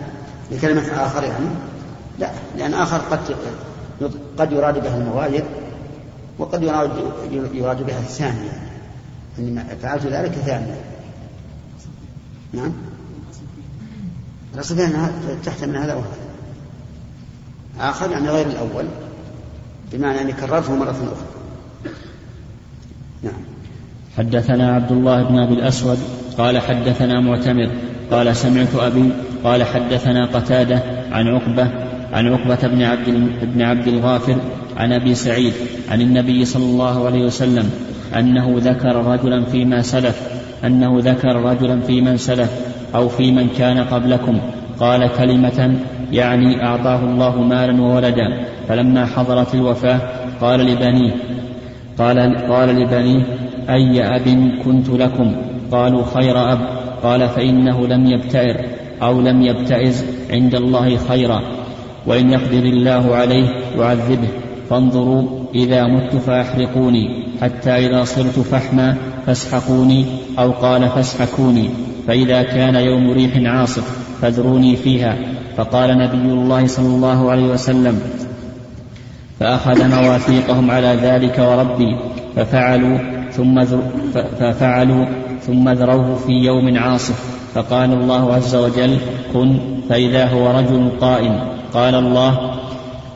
لكلمة 0.51 1.05
آخر 1.05 1.23
يعني؟ 1.23 1.45
لا 2.19 2.31
لأن 2.57 2.73
آخر 2.73 2.97
قد 2.97 3.19
قد 4.37 4.51
يراد 4.51 4.83
بها 4.83 4.97
المغاير 4.97 5.43
وقد 6.39 6.63
يراد 6.63 6.91
يراد 7.53 7.85
بها 7.85 7.99
الثانية. 7.99 8.61
إنما 9.39 9.63
فعلت 9.81 10.05
ذلك 10.05 10.31
ثانية. 10.31 10.81
نعم. 12.53 12.71
الأصل 14.55 14.79
أنها 14.79 15.11
تحتمل 15.45 15.77
هذا 15.77 15.93
وهذا 15.93 16.29
آخر 17.79 18.11
يعني 18.11 18.29
غير 18.29 18.45
الأول 18.45 18.85
بمعنى 19.93 20.21
أني 20.21 20.33
كررته 20.33 20.75
مرة 20.75 20.91
أخرى. 20.91 21.15
نعم. 23.23 23.33
حدثنا 24.17 24.75
عبد 24.75 24.91
الله 24.91 25.23
بن 25.23 25.39
أبي 25.39 25.53
الأسود 25.53 25.97
قال 26.37 26.59
حدثنا 26.59 27.19
معتمر 27.21 27.69
قال 28.11 28.35
سمعت 28.35 28.75
أبي 28.75 29.09
قال 29.43 29.63
حدثنا 29.63 30.25
قتادة 30.25 30.83
عن 31.11 31.27
عقبة 31.27 31.89
عن 32.13 32.27
عقبة 32.27 32.67
بن 32.67 32.81
عبد 32.81 33.09
بن 33.41 33.61
عبد 33.61 33.87
الغافر 33.87 34.37
عن 34.77 34.91
أبي 34.91 35.15
سعيد 35.15 35.53
عن 35.89 36.01
النبي 36.01 36.45
صلى 36.45 36.63
الله 36.63 37.05
عليه 37.05 37.25
وسلم 37.25 37.71
أنه 38.15 38.55
ذكر 38.57 38.95
رجلا 38.95 39.45
فيما 39.45 39.81
سلف 39.81 40.38
أنه 40.65 40.99
ذكر 40.99 41.35
رجلا 41.35 41.79
في 41.79 42.01
من 42.01 42.17
سلف 42.17 42.49
أو 42.95 43.09
في 43.09 43.31
من 43.31 43.47
كان 43.57 43.77
قبلكم 43.77 44.39
قال 44.79 45.09
كلمة 45.17 45.75
يعني 46.11 46.65
أعطاه 46.65 47.03
الله 47.03 47.41
مالا 47.41 47.81
وولدا 47.81 48.45
فلما 48.67 49.05
حضرت 49.05 49.55
الوفاة 49.55 49.99
قال 50.41 50.59
لبنيه 50.59 51.11
قال, 51.97 52.37
قال 52.51 52.69
لبنيه 52.69 53.23
أي 53.69 54.15
أب 54.15 54.51
كنت 54.65 54.89
لكم؟ 54.89 55.35
قالوا 55.71 56.03
خير 56.13 56.53
أب. 56.53 56.59
قال 57.03 57.29
فإنه 57.29 57.87
لم 57.87 58.05
يبتئر 58.05 58.65
أو 59.01 59.21
لم 59.21 59.41
يبتئز 59.41 60.05
عند 60.31 60.55
الله 60.55 60.97
خيرا 60.97 61.41
وإن 62.07 62.29
يقدر 62.29 62.63
الله 62.63 63.15
عليه 63.15 63.47
يعذبه 63.77 64.27
فانظروا 64.69 65.38
إذا 65.55 65.87
مت 65.87 66.15
فأحرقوني 66.15 67.25
حتى 67.41 67.69
إذا 67.69 68.03
صرت 68.03 68.39
فحما 68.39 68.95
فاسحقوني 69.25 70.05
أو 70.39 70.51
قال 70.51 70.89
فاسحكوني. 70.89 71.69
فإذا 72.07 72.43
كان 72.43 72.75
يوم 72.75 73.11
ريح 73.11 73.51
عاصف 73.53 74.17
فاذروني 74.21 74.75
فيها. 74.75 75.17
فقال 75.57 75.97
نبي 75.97 76.33
الله 76.33 76.67
صلى 76.67 76.87
الله 76.87 77.31
عليه 77.31 77.45
وسلم 77.45 78.01
فأخذ 79.39 79.87
مواثيقهم 79.87 80.71
على 80.71 80.97
ذلك 81.01 81.39
وربي 81.39 81.97
ففعلوا 82.35 82.97
ثم 83.31 83.65
ففعلوا 84.39 85.05
ثم 85.41 85.69
ذروه 85.69 86.15
في 86.15 86.31
يوم 86.31 86.77
عاصف. 86.77 87.39
فقال 87.53 87.93
الله 87.93 88.33
عز 88.33 88.55
وجل 88.55 88.97
كن 89.33 89.59
فإذا 89.89 90.27
هو 90.27 90.59
رجل 90.59 90.89
قائم. 91.01 91.39
قال 91.73 91.95
الله 91.95 92.51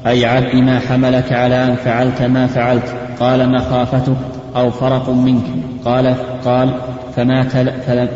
أي 0.08 0.26
عبد 0.26 0.56
ما 0.56 0.80
حملك 0.80 1.34
على 1.34 1.66
أن 1.66 1.76
فعلت 1.76 2.22
ما 2.22 2.48
فعلت. 2.48 2.96
قال 3.20 3.52
مخافتك 3.52 4.16
أو 4.56 4.72
فرق 4.72 5.10
منك. 5.10 5.44
قال 5.86 6.16
قال 6.46 6.74
فما, 7.16 7.44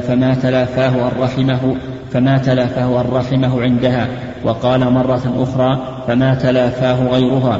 فما 0.08 0.34
تلافاه 0.34 1.08
أن 1.08 1.22
رحمه 1.22 1.76
فما 2.14 2.38
تلافاه 2.38 3.02
أن 3.02 3.06
رحمه 3.12 3.62
عندها. 3.62 4.08
وقال 4.44 4.94
مرة 4.94 5.34
أخرى 5.38 6.02
فما 6.08 6.36
تلافاه 6.36 7.08
غيرها. 7.08 7.60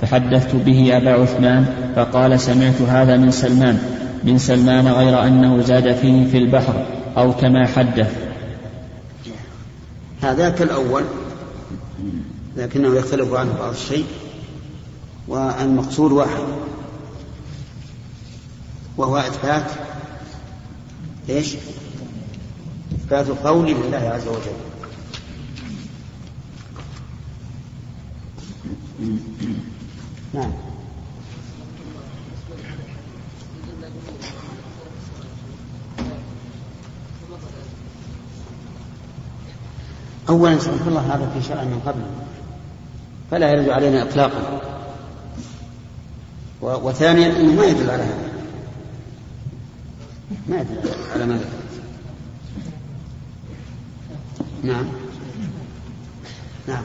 فحدثت 0.00 0.56
به 0.56 0.96
أبا 0.96 1.10
عثمان 1.10 1.66
فقال 1.96 2.40
سمعت 2.40 2.82
هذا 2.82 3.16
من 3.16 3.30
سلمان. 3.30 3.78
من 4.24 4.38
سلمان 4.38 4.88
غير 4.88 5.22
أنه 5.22 5.60
زاد 5.60 5.92
فيه 5.92 6.26
في 6.26 6.38
البحر 6.38 6.74
أو 7.16 7.32
كما 7.32 7.66
حدث. 7.66 8.28
هذا 10.22 10.48
كالأول 10.50 11.02
لكنه 12.58 12.94
يختلف 12.94 13.34
عنه 13.34 13.58
بعض 13.58 13.70
الشيء 13.72 14.06
والمقصود 15.28 16.12
واحد 16.12 16.44
وهو 18.96 19.16
إثبات 19.16 19.70
إيش؟ 21.28 21.56
إثبات 22.94 23.28
قول 23.28 23.70
لله 23.70 23.96
عز 23.98 24.28
وجل. 24.28 24.58
نعم. 30.34 30.52
أولا 40.28 40.58
سبحان 40.58 40.88
الله 40.88 41.00
هذا 41.00 41.30
في 41.34 41.48
شرع 41.48 41.64
من 41.64 41.80
قبل. 41.86 42.00
فلا 43.30 43.50
يرد 43.50 43.68
علينا 43.68 44.02
إطلاقا. 44.02 44.60
وثانيا 46.60 47.40
أنه 47.40 47.52
ما 47.52 47.64
يدل 47.64 47.90
على 47.90 48.02
هذا. 48.02 48.28
ما 50.48 50.60
يدل 50.60 50.90
على 51.14 51.26
ما 51.26 51.34
ذكرت 51.34 51.68
نعم. 54.62 54.86
نعم. 56.68 56.82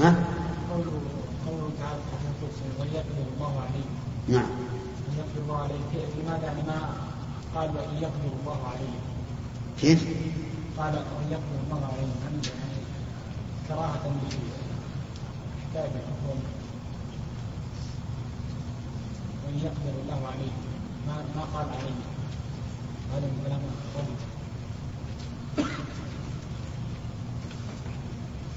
ها؟ 0.00 0.24
قوله 1.46 1.70
تعالى 1.78 2.00
ويقدر 2.80 3.24
الله 3.36 3.60
عليه 3.60 3.84
نعم. 4.28 4.48
يقدر 5.18 5.42
الله 5.42 5.56
عليه 5.56 5.74
لماذا 6.22 6.54
لما 6.62 6.88
قال 7.54 7.68
وان 7.68 8.02
يقدر 8.02 8.32
الله 8.40 8.58
عليه. 8.68 8.94
كيف؟ 9.80 10.04
قال 10.78 10.94
وان 10.94 11.30
يقدر 11.30 11.58
الله 11.66 11.84
عليه. 11.84 12.63
كراهة 13.74 14.12
لحكاية 15.74 15.90
الحكم 15.90 16.38
وان 19.46 19.58
يقدر 19.58 19.94
الله 20.02 20.26
عليه 20.26 20.52
ما 21.06 21.16
ما 21.36 21.42
قال 21.58 21.66
عليه. 21.66 22.00
هذا 23.14 23.26
من 23.26 23.42
كلام 23.46 23.60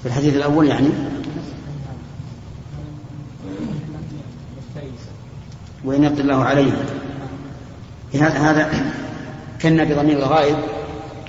في 0.02 0.08
الحديث 0.08 0.36
الأول 0.36 0.66
يعني؟ 0.66 0.88
وإن 5.84 6.04
يقدر 6.04 6.20
الله 6.20 6.44
عليه. 6.44 6.72
هذا 8.14 8.92
كنا 9.62 9.84
بضمير 9.84 10.18
الغائب 10.18 10.56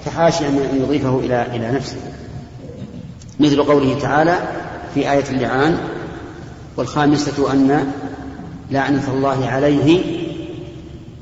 فحاشي 0.06 0.48
أن 0.48 0.82
يضيفه 0.82 1.20
إلى 1.20 1.56
إلى 1.56 1.72
نفسه. 1.72 1.98
مثل 3.40 3.64
قوله 3.64 4.00
تعالى 4.00 4.40
في 4.94 5.12
آية 5.12 5.30
اللعان 5.30 5.78
والخامسة 6.78 7.54
أن 7.54 7.92
لعنة 8.72 9.14
الله 9.14 9.48
عليه 9.48 10.20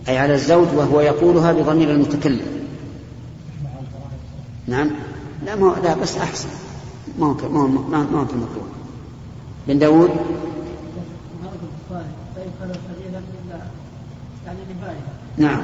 أي 0.08 0.18
على 0.18 0.34
الزوج 0.34 0.68
وهو 0.76 1.02
يقولها 1.02 1.54
بضمير 1.54 1.92
المتكلم. 1.92 2.46
نعم؟ 4.68 4.92
لا 5.46 5.56
ما 5.56 5.76
لا 5.84 5.96
بس 5.96 6.18
أحسن. 6.18 6.48
ما 7.20 7.28
هو 7.28 7.34
ما 7.50 7.62
هو 7.62 7.68
ما 7.68 7.98
هو 7.98 8.26
المكروه 8.34 8.68
بن 9.68 9.80
داود؟ 9.80 10.10
نعم. 15.38 15.62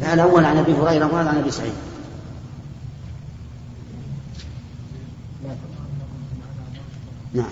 لا 0.00 0.14
الأول 0.14 0.44
عن 0.44 0.56
أبي 0.56 0.72
هريرة 0.72 1.14
وهذا 1.14 1.28
عن 1.28 1.38
أبي 1.38 1.50
سعيد. 1.50 1.72
نعم. 7.34 7.44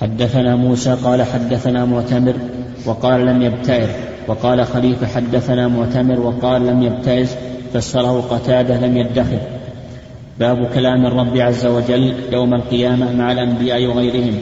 حدثنا 0.00 0.56
موسى 0.56 0.96
قال 1.04 1.22
حدثنا 1.22 1.84
معتمر 1.84 2.34
وقال 2.86 3.26
لم 3.26 3.42
يبتئر 3.42 3.88
وقال 4.28 4.66
خليفة 4.66 5.06
حدثنا 5.06 5.68
معتمر 5.68 6.20
وقال 6.20 6.66
لم 6.66 6.82
يبتئس 6.82 7.34
فسره 7.74 8.20
قتادة 8.20 8.86
لم 8.86 8.96
يدخر. 8.96 9.40
باب 10.38 10.68
كلام 10.74 11.06
الرب 11.06 11.36
عز 11.36 11.66
وجل 11.66 12.14
يوم 12.32 12.54
القيامة 12.54 13.12
مع 13.12 13.32
الأنبياء 13.32 13.86
وغيرهم. 13.86 14.38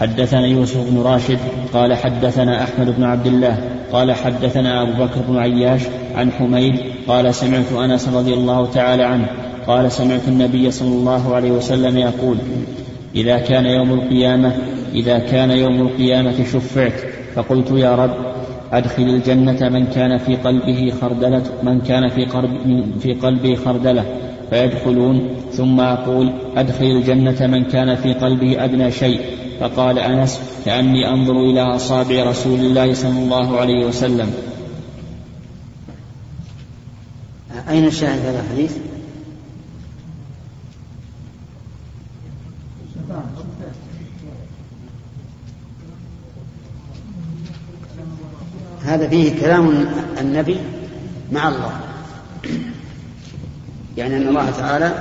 حدثنا 0.00 0.46
يوسف 0.46 0.90
بن 0.90 1.02
راشد 1.02 1.38
قال 1.72 1.94
حدثنا 1.94 2.62
أحمد 2.62 2.96
بن 2.96 3.04
عبد 3.04 3.26
الله 3.26 3.58
قال 3.92 4.12
حدثنا 4.12 4.82
أبو 4.82 5.04
بكر 5.04 5.20
بن 5.28 5.38
عياش 5.38 5.80
عن 6.14 6.32
حميد 6.32 6.80
قال 7.08 7.34
سمعت 7.34 7.72
أنس 7.72 8.08
رضي 8.08 8.34
الله 8.34 8.66
تعالى 8.66 9.02
عنه 9.02 9.45
قال 9.66 9.92
سمعت 9.92 10.28
النبي 10.28 10.70
صلى 10.70 10.88
الله 10.88 11.34
عليه 11.34 11.50
وسلم 11.50 11.98
يقول 11.98 12.38
إذا 13.14 13.38
كان 13.38 13.66
يوم 13.66 13.92
القيامة 13.92 14.56
إذا 14.94 15.18
كان 15.18 15.50
يوم 15.50 15.80
القيامة 15.80 16.44
شفعت. 16.52 16.92
فقلت 17.34 17.70
يا 17.70 17.94
رب 17.94 18.16
أدخل 18.72 19.02
الجنة 19.02 19.68
من 19.68 19.86
كان 19.86 20.18
في 20.18 20.36
قلبه 20.36 20.92
خردلة 21.00 21.42
من 21.62 21.80
كان 21.80 22.08
في 22.08 22.24
قلب 22.24 22.84
في 23.00 23.14
قلبه 23.14 23.54
خردلة. 23.54 24.04
فيدخلون 24.50 25.28
ثم 25.52 25.80
أقول 25.80 26.32
أدخل 26.56 26.84
الجنة 26.84 27.46
من 27.46 27.64
كان 27.64 27.94
في 27.94 28.12
قلبه 28.12 28.64
أدنى 28.64 28.90
شيء. 28.90 29.20
فقال 29.60 29.98
أنس 29.98 30.40
كأني 30.64 31.08
أنظر 31.08 31.40
إلى 31.50 31.60
أصابع 31.60 32.30
رسول 32.30 32.60
الله 32.60 32.94
صلى 32.94 33.18
الله 33.18 33.60
عليه 33.60 33.86
وسلم. 33.86 34.30
أين 37.68 37.86
الشاهد 37.86 38.26
هذا 38.26 38.40
الحديث؟ 38.40 38.76
هذا 48.96 49.08
فيه 49.08 49.40
كلام 49.40 49.88
النبي 50.20 50.60
مع 51.32 51.48
الله. 51.48 51.80
يعني 53.96 54.16
أن 54.16 54.28
الله 54.28 54.50
تعالى 54.50 54.92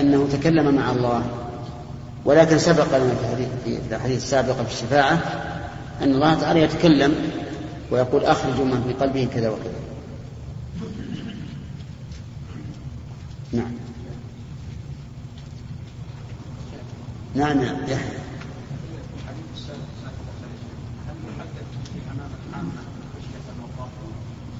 أنه 0.00 0.28
تكلم 0.32 0.74
مع 0.74 0.90
الله. 0.90 1.22
ولكن 2.24 2.58
سبق 2.58 2.96
لنا 2.96 3.14
في 3.64 3.78
الأحاديث 3.88 4.16
السابقة 4.16 4.64
في 4.64 4.72
الشفاعة 4.72 5.18
أن 6.02 6.14
الله 6.14 6.34
تعالى 6.34 6.62
يتكلم 6.62 7.14
ويقول 7.90 8.24
أخرجوا 8.24 8.64
من 8.64 8.84
في 8.86 9.04
قلبه 9.04 9.28
كذا 9.34 9.48
وكذا. 9.48 9.72
نعم. 13.52 13.72
نعم 17.34 17.60
يحيى 17.88 18.27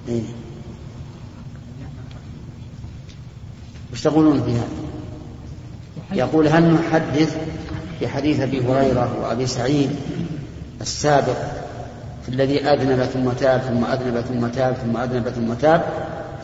إيه؟ 0.08 0.22
وش 3.92 4.02
تقولون 4.02 4.42
في 4.42 4.52
هذا؟ 4.52 4.88
يقول 6.12 6.48
هل 6.48 6.74
نحدث 6.74 7.36
بحديث 8.02 8.40
أبي 8.40 8.60
هريرة 8.60 9.16
وأبي 9.22 9.46
سعيد 9.46 9.90
السابق 10.80 11.36
الذي 12.28 12.64
أذنب 12.64 13.04
ثم 13.04 13.30
تاب 13.30 13.60
ثم 13.60 13.84
أذنب 13.84 14.20
ثم 14.20 14.46
تاب 14.46 14.74
ثم 14.74 14.96
أذنب 14.96 15.28
ثم 15.28 15.54
تاب 15.54 15.82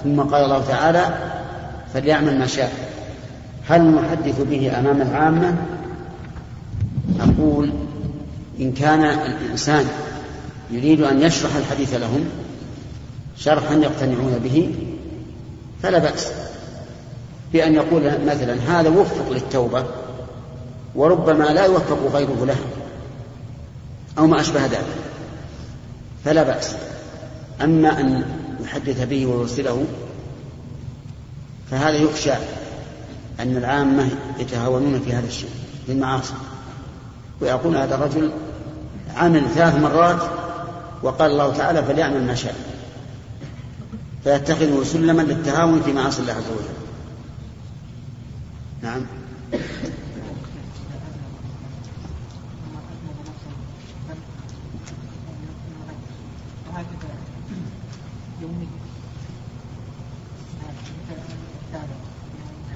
ثم 0.04 0.20
قال 0.20 0.44
الله 0.44 0.64
تعالى 0.68 1.18
فليعمل 1.94 2.38
ما 2.38 2.46
شاء 2.46 2.72
هل 3.68 3.94
نحدث 3.94 4.40
به 4.40 4.78
أمام 4.78 5.02
العامة 5.02 5.56
أقول 7.20 7.70
إن 8.60 8.72
كان 8.72 9.04
الإنسان 9.04 9.84
يريد 10.70 11.00
أن 11.00 11.22
يشرح 11.22 11.56
الحديث 11.56 11.94
لهم 11.94 12.24
شرحا 13.36 13.74
يقتنعون 13.74 14.40
به 14.44 14.74
فلا 15.82 15.98
بأس 15.98 16.28
بأن 17.52 17.74
يقول 17.74 18.02
مثلا 18.26 18.54
هذا 18.54 18.88
وفق 18.88 19.30
للتوبة 19.30 19.84
وربما 20.94 21.44
لا 21.44 21.64
يوفق 21.64 21.98
غيره 22.12 22.44
له 22.44 22.56
أو 24.18 24.26
ما 24.26 24.40
أشبه 24.40 24.66
ذلك 24.66 24.86
فلا 26.24 26.42
بأس. 26.42 26.74
أما 27.62 28.00
أن 28.00 28.24
يحدث 28.64 29.04
به 29.04 29.26
ويرسله 29.26 29.84
فهذا 31.70 31.96
يخشى 31.96 32.32
أن 33.40 33.56
العامة 33.56 34.08
يتهاونون 34.38 35.00
في 35.00 35.12
هذا 35.12 35.26
الشيء 35.26 35.50
في 35.86 35.92
المعاصي 35.92 36.34
ويقول 37.40 37.76
هذا 37.76 37.94
الرجل 37.94 38.30
عمل 39.16 39.42
ثلاث 39.54 39.74
مرات 39.74 40.22
وقال 41.02 41.30
الله 41.30 41.52
تعالى 41.52 41.82
فليعمل 41.82 42.26
ما 42.26 42.34
شاء. 42.34 42.73
فيتخذه 44.24 44.84
سلما 44.84 45.22
للتهاون 45.22 45.82
في 45.82 45.92
معاصي 45.92 46.22
الله 46.22 46.32
عز 46.32 46.50
وجل. 46.50 46.74
نعم. 48.82 49.00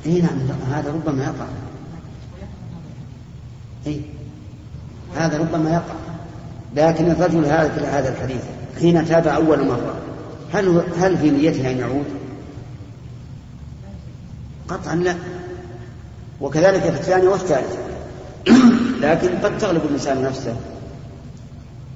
إي 0.06 0.20
نعم 0.20 0.38
هذا 0.72 0.92
ربما 0.92 1.24
يقع. 1.24 1.46
إي 3.86 4.00
هذا 5.16 5.38
ربما 5.38 5.70
يقع. 5.70 5.94
لكن 6.76 7.10
الرجل 7.10 7.44
هذا 7.44 7.68
في 7.68 7.86
هذا 7.86 8.08
الحديث 8.08 8.42
حين 8.80 9.06
تاب 9.06 9.26
أول 9.26 9.66
مرة 9.66 9.94
هل 10.52 10.84
هل 10.98 11.18
في 11.18 11.30
نيته 11.30 11.70
أن 11.70 11.78
يعود؟ 11.78 12.04
قطعا 14.68 14.94
لا. 14.94 15.14
وكذلك 16.40 16.80
في 16.80 16.88
الثانية 16.88 17.28
والثالثة. 17.28 17.78
لكن 19.02 19.28
قد 19.38 19.58
تغلب 19.58 19.84
الإنسان 19.84 20.22
نفسه. 20.22 20.56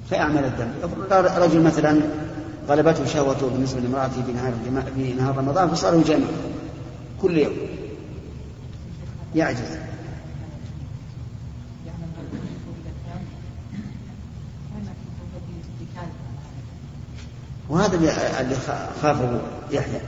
فيعمل 0.09 0.43
الذنب 0.43 0.73
رجل 1.37 1.61
مثلا 1.61 2.01
غلبته 2.69 3.05
شهوته 3.05 3.49
بالنسبة 3.49 3.79
لامرأته 3.79 4.21
بنهار 4.27 4.53
في 4.95 5.13
نهار 5.13 5.37
رمضان 5.37 5.69
فصار 5.69 5.95
يجامع 5.95 6.25
كل 7.21 7.37
يوم. 7.37 7.53
يعجز. 9.35 9.82
وهذا 17.69 17.95
اللي 17.95 18.55
خافه 19.01 19.41
يحيى. 19.71 19.99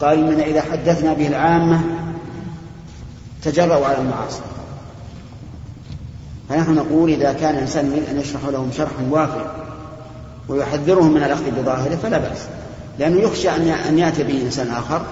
قال 0.00 0.18
إننا 0.18 0.44
إذا 0.44 0.62
حدثنا 0.62 1.12
به 1.12 1.26
العامة 1.26 1.80
تجرأوا 3.42 3.86
على 3.86 3.98
المعاصي. 3.98 4.40
فنحن 6.48 6.74
نقول 6.74 7.10
إذا 7.10 7.32
كان 7.32 7.54
الإنسان 7.54 7.86
يريد 7.86 8.08
أن 8.08 8.20
يشرح 8.20 8.44
لهم 8.44 8.72
شرحا 8.72 9.08
وافيا 9.10 9.52
ويحذرهم 10.48 11.14
من 11.14 11.22
الأخذ 11.22 11.50
بظاهره 11.50 11.96
فلا 11.96 12.18
بأس. 12.18 12.38
لأنه 12.98 13.20
يخشى 13.20 13.50
أن 13.88 13.98
يأتي 13.98 14.22
به 14.22 14.42
إنسان 14.42 14.70
آخر 14.70 15.06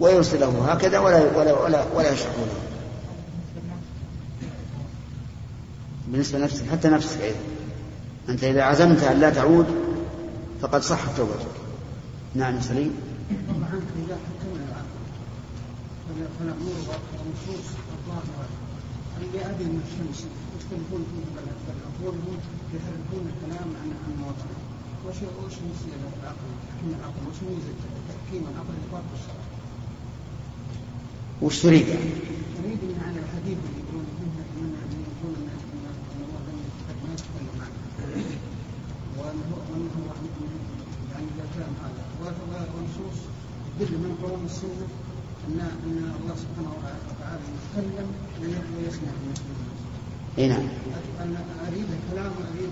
ويرسله 0.00 0.72
هكذا 0.72 0.98
ولا 0.98 1.36
ولا 1.36 1.52
ولا, 1.52 1.84
ولا 1.94 2.12
يشرح 2.12 2.32
له 2.38 2.46
بالنسبة 6.08 6.38
لنفسك 6.38 6.64
حتى 6.72 6.88
نفسك 6.88 7.20
أيضا. 7.20 7.36
أنت 8.28 8.44
إذا 8.44 8.62
عزمت 8.62 9.02
أن 9.02 9.20
لا 9.20 9.30
تعود 9.30 9.66
فقد 10.60 10.82
صحت 10.82 11.16
توبتك 11.16 11.46
نعم 12.34 12.60
سليم 12.60 12.94
إذا 13.96 14.16
حكمنا 14.26 14.82
في 15.92 15.98
يحرفون 22.74 23.24
الكلام 23.32 23.68
عن 23.80 23.88
عن 24.04 24.12
وش 25.06 25.16
وش 25.16 25.54
العقل 26.22 26.48
تحكيم 26.68 26.90
العقل 26.98 27.22
وش 27.30 27.38
ميزة 27.48 27.72
تحكيم 28.08 28.42
العقل؟ 28.52 28.74
وش 31.42 31.62
تريد 31.62 31.88
يعني؟ 31.88 32.10
تريد 32.58 32.80
من 32.82 32.98
عن 33.06 33.14
الحديث 33.22 33.58
اللي 33.66 33.80
يقولون 33.82 34.06
من 34.20 34.30
من 34.56 34.70
يقول 35.08 35.34
ان 35.34 35.48
الله 36.24 36.40
لم 36.48 36.58
ما 37.04 37.10
يتكلم 37.14 37.56
عنه 37.62 37.78
وانه 39.28 39.56
وانه 39.72 40.38
يعني 41.12 41.26
اذا 41.34 41.46
كان 41.54 41.72
هذا 41.82 42.68
ونصوص 42.76 43.18
تدل 43.80 43.98
من 43.98 44.16
قول 44.22 44.38
السنة 44.44 44.86
ان 45.48 45.60
ان 45.60 46.12
الله 46.20 46.34
سبحانه 46.44 46.72
وتعالى 46.78 47.42
يتكلم 47.54 48.06
ويسمع 48.76 49.10
المسلمين. 49.22 49.68
اي 50.38 50.48
نعم. 50.48 50.68
أنا 51.20 51.38
اريد 51.68 51.86
كلام 52.12 52.32
اريد 52.54 52.70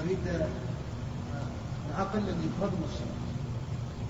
اريد 0.00 0.18
العقل 1.90 2.18
الذي 2.18 2.48
يطابق 2.56 2.78
الشرع. 2.92 3.20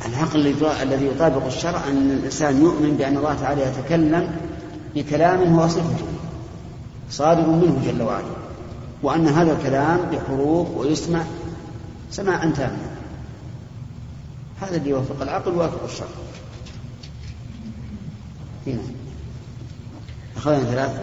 العقل 0.07 0.41
الذي 0.83 1.07
يطابق 1.07 1.47
الشرع 1.47 1.89
أن 1.89 2.11
الإنسان 2.11 2.63
يؤمن 2.63 2.97
بأن 2.97 3.17
الله 3.17 3.35
تعالى 3.35 3.63
يتكلم 3.63 4.37
بكلام 4.95 5.55
هو 5.55 5.69
صفته 5.69 6.07
صادر 7.11 7.47
منه 7.47 7.83
جل 7.85 8.03
وعلا 8.03 8.40
وأن 9.03 9.29
هذا 9.29 9.53
الكلام 9.53 9.99
بحروف 10.13 10.69
ويسمع. 10.77 11.23
سماعا 12.11 12.53
تاما 12.57 12.91
هذا 14.61 14.77
اللي 14.77 14.91
يوافق 14.91 15.23
العقل 15.23 15.51
ويوافق 15.51 15.85
الشرع. 15.85 16.09
هنا. 18.67 18.81
أخذنا 20.37 20.59
ثلاثة. 20.59 21.01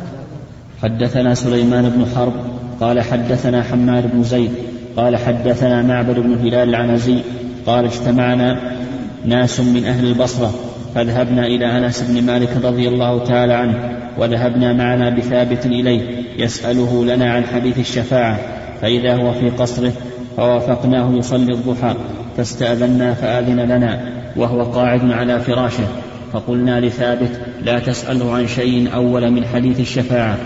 حدثنا 0.81 1.35
سليمان 1.35 1.89
بن 1.89 2.05
حرب 2.15 2.33
قال 2.81 3.01
حدثنا 3.01 3.63
حماد 3.63 4.11
بن 4.11 4.23
زيد 4.23 4.51
قال 4.97 5.17
حدثنا 5.17 5.81
معبد 5.81 6.19
بن 6.19 6.33
هلال 6.33 6.69
العنزي 6.69 7.21
قال 7.65 7.85
اجتمعنا 7.85 8.77
ناس 9.25 9.59
من 9.59 9.85
أهل 9.85 10.07
البصرة 10.07 10.53
فذهبنا 10.97 11.45
إلى 11.45 11.77
أنس 11.77 12.01
بن 12.01 12.25
مالك 12.25 12.49
رضي 12.63 12.87
الله 12.87 13.23
تعالى 13.23 13.53
عنه 13.53 13.97
وذهبنا 14.17 14.73
معنا 14.73 15.09
بثابت 15.09 15.65
إليه 15.65 16.23
يسأله 16.37 17.05
لنا 17.05 17.33
عن 17.33 17.45
حديث 17.45 17.79
الشفاعة 17.79 18.39
فإذا 18.81 19.15
هو 19.15 19.33
في 19.33 19.49
قصره 19.49 19.91
فوافقناه 20.37 21.13
يصلي 21.13 21.53
الضحى 21.53 21.95
فاستأذنا 22.37 23.13
فآذن 23.13 23.59
لنا 23.59 23.99
وهو 24.35 24.63
قاعد 24.63 25.11
على 25.11 25.39
فراشه 25.39 25.87
فقلنا 26.33 26.79
لثابت 26.79 27.41
لا 27.63 27.79
تسأله 27.79 28.33
عن 28.33 28.47
شيء 28.47 28.93
أول 28.93 29.31
من 29.31 29.45
حديث 29.45 29.79
الشفاعة 29.79 30.37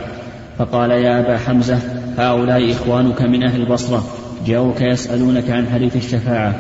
فقال 0.58 0.92
يا 0.92 1.20
أبا 1.20 1.38
حمزة 1.38 1.80
هؤلاء 2.18 2.72
إخوانك 2.72 3.22
من 3.22 3.44
أهل 3.44 3.62
البصرة 3.62 4.04
جاءوك 4.46 4.82
يسألونك 4.82 5.50
عن 5.50 5.68
حديث 5.74 5.96
الشفاعة 5.96 6.56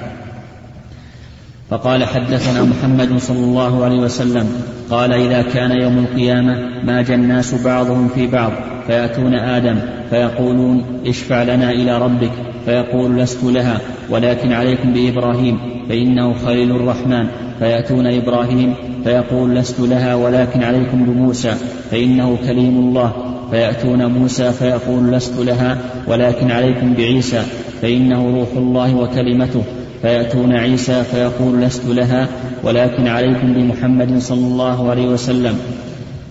فقال 1.72 2.04
حدثنا 2.06 2.64
محمد 2.64 3.18
صلى 3.18 3.44
الله 3.44 3.84
عليه 3.84 4.00
وسلم 4.00 4.50
قال 4.90 5.14
إذا 5.14 5.42
كان 5.42 5.72
يوم 5.72 5.98
القيامة 5.98 6.56
ماج 6.84 7.12
الناس 7.12 7.64
بعضهم 7.64 8.08
في 8.08 8.28
بعض 8.28 8.52
فيأتون 8.88 9.36
آدم 9.36 9.80
فيقولون 10.10 10.84
اشفع 11.06 11.44
لنا 11.44 11.72
إلى 11.72 12.02
ربك 12.02 12.32
فيقول 12.66 13.18
لست 13.18 13.44
لها 13.44 13.80
ولكن 14.10 14.54
عليكم 14.54 14.94
بإبراهيم 14.94 15.60
فإنه 15.90 16.34
خليل 16.34 16.72
الرحمن 16.72 17.28
فيأتون 17.60 18.08
إبراهيم 18.08 18.74
فيقول 19.04 19.56
لست 19.56 19.80
لها 19.80 20.16
ولكن 20.16 20.64
عليكم 20.64 21.06
بموسى 21.06 21.54
فإنه 21.92 22.38
كليم 22.48 22.78
الله 22.78 23.14
فيأتون 23.52 24.06
موسى 24.06 24.52
فيقول 24.52 25.12
لست 25.12 25.40
لها 25.40 25.78
ولكن 26.08 26.52
عليكم 26.52 26.94
بعيسى 26.94 27.42
فإنه 27.82 28.40
روح 28.40 28.50
الله 28.56 28.96
وكلمته. 28.96 29.64
فيأتون 30.02 30.54
عيسى 30.54 31.04
فيقول 31.04 31.62
لست 31.62 31.86
لها 31.86 32.28
ولكن 32.64 33.08
عليكم 33.08 33.54
بمحمد 33.54 34.18
صلى 34.20 34.48
الله 34.48 34.90
عليه 34.90 35.08
وسلم. 35.08 35.60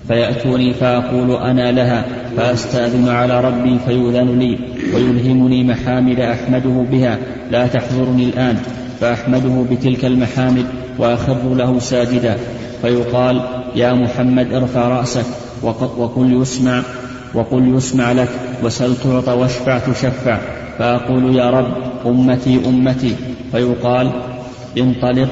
فيأتوني 0.09 0.75
فأقول 0.75 1.37
أنا 1.37 1.73
لها 1.73 2.05
فأستأذن 2.37 3.09
على 3.09 3.41
ربي 3.41 3.79
فيؤذن 3.87 4.39
لي 4.39 4.59
ويلهمني 4.95 5.65
محامد 5.65 6.21
أحمده 6.21 6.87
بها 6.91 7.19
لا 7.51 7.67
تحضرني 7.67 8.25
الآن 8.25 8.57
فأحمده 9.01 9.65
بتلك 9.71 10.05
المحامد 10.05 10.67
وأخر 10.99 11.55
له 11.55 11.79
ساجدا. 11.79 12.37
فيقال 12.83 13.41
يا 13.77 13.93
محمد 13.93 14.53
ارفع 14.53 14.89
رأسك 14.89 15.27
وقل 15.63 16.43
يسمع. 16.43 16.83
وقل 17.35 17.75
يسمع 17.77 18.13
لك 18.13 18.29
وسل 18.65 18.97
تعطى 18.97 19.33
واشفع 19.33 19.79
تشفع. 19.79 20.39
فأقول 20.79 21.37
يا 21.37 21.51
رب 21.51 21.73
أمتي 22.07 22.61
أمتي. 22.67 23.17
فيقال 23.53 24.11
انطلق. 24.79 25.29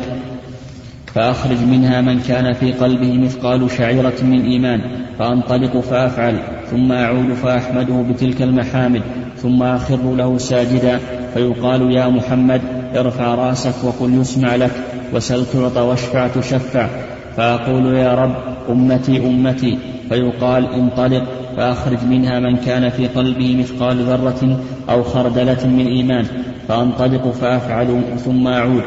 فأخرج 1.15 1.57
منها 1.71 2.01
من 2.01 2.21
كان 2.21 2.53
في 2.53 2.73
قلبه 2.73 3.19
مثقال 3.19 3.71
شعيرة 3.71 4.15
من 4.23 4.45
إيمان. 4.45 4.81
فأنطلق 5.19 5.81
فأفعل. 5.81 6.39
ثم 6.71 6.93
أعود 6.93 7.33
فأحمده 7.33 8.05
بتلك 8.13 8.43
المحامد. 8.43 9.03
ثم 9.37 9.63
أخر 9.63 10.15
له 10.15 10.39
ساجدا. 10.39 11.01
فيقال 11.35 11.93
يا 11.93 12.09
محمد 12.09 12.61
ارفع 12.97 13.35
رأسك 13.35 13.85
وقل 13.85 14.15
يسمع 14.15 14.57
لك. 14.57 14.73
وسل 15.15 15.45
تعطى 15.53 15.81
واشفع 15.81 16.29
تشفع. 16.29 16.89
فأقول 17.37 17.95
يا 17.95 18.15
رب 18.15 18.35
أمتي 18.71 19.27
أمتي. 19.27 19.79
فيقال 20.09 20.75
انطلق. 20.75 21.48
فأخرج 21.59 21.99
منها 22.11 22.39
من 22.39 22.57
كان 22.57 22.89
في 22.89 23.07
قلبه 23.07 23.57
مثقال 23.57 24.03
ذرة 24.05 24.61
أو 24.91 25.03
خردلة 25.03 25.67
من 25.67 25.87
إيمان 25.87 26.25
فأنطلق 26.69 27.31
فأفعل 27.31 28.01
ثم 28.25 28.49
أعود 28.49 28.83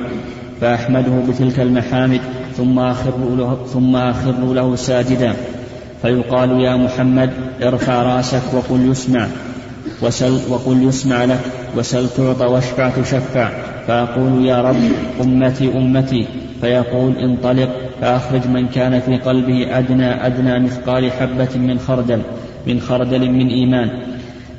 فأحمده 0.62 1.12
بتلك 1.30 1.60
المحامد 1.60 2.22
ثم 2.58 2.80
أخر 2.80 3.12
له, 3.38 3.58
ثم 3.74 3.96
أخر 3.96 4.54
له 4.54 4.76
ساجدا. 4.76 5.34
فيقال 6.02 6.62
يا 6.62 6.76
محمد 6.76 7.30
ارفع 7.64 8.04
رأسك 8.04 8.54
وقل 8.54 8.92
يسمع 8.92 9.28
وسل 10.02 10.40
وقل 10.50 10.84
يسمع 10.84 11.26
لك 11.26 11.40
وسل 11.78 12.10
تعطى 12.10 12.46
واشفع 12.46 12.90
تشفع. 12.90 13.50
فأقول 13.88 14.46
يا 14.46 14.62
رب 14.62 14.92
أمتي 15.22 15.78
أمتي. 15.78 16.28
فيقول 16.62 17.18
انطلق 17.18 17.70
فأخرج 18.02 18.48
من 18.48 18.68
كان 18.68 19.00
في 19.00 19.18
قلبه 19.18 19.78
أدنى 19.78 20.26
أدنى 20.26 20.60
مثقال 20.60 21.12
حبة 21.12 21.50
من 21.56 21.80
خردل. 21.80 22.22
من 22.68 22.80
خردل 22.80 23.32
من 23.32 23.48
إيمان 23.48 23.90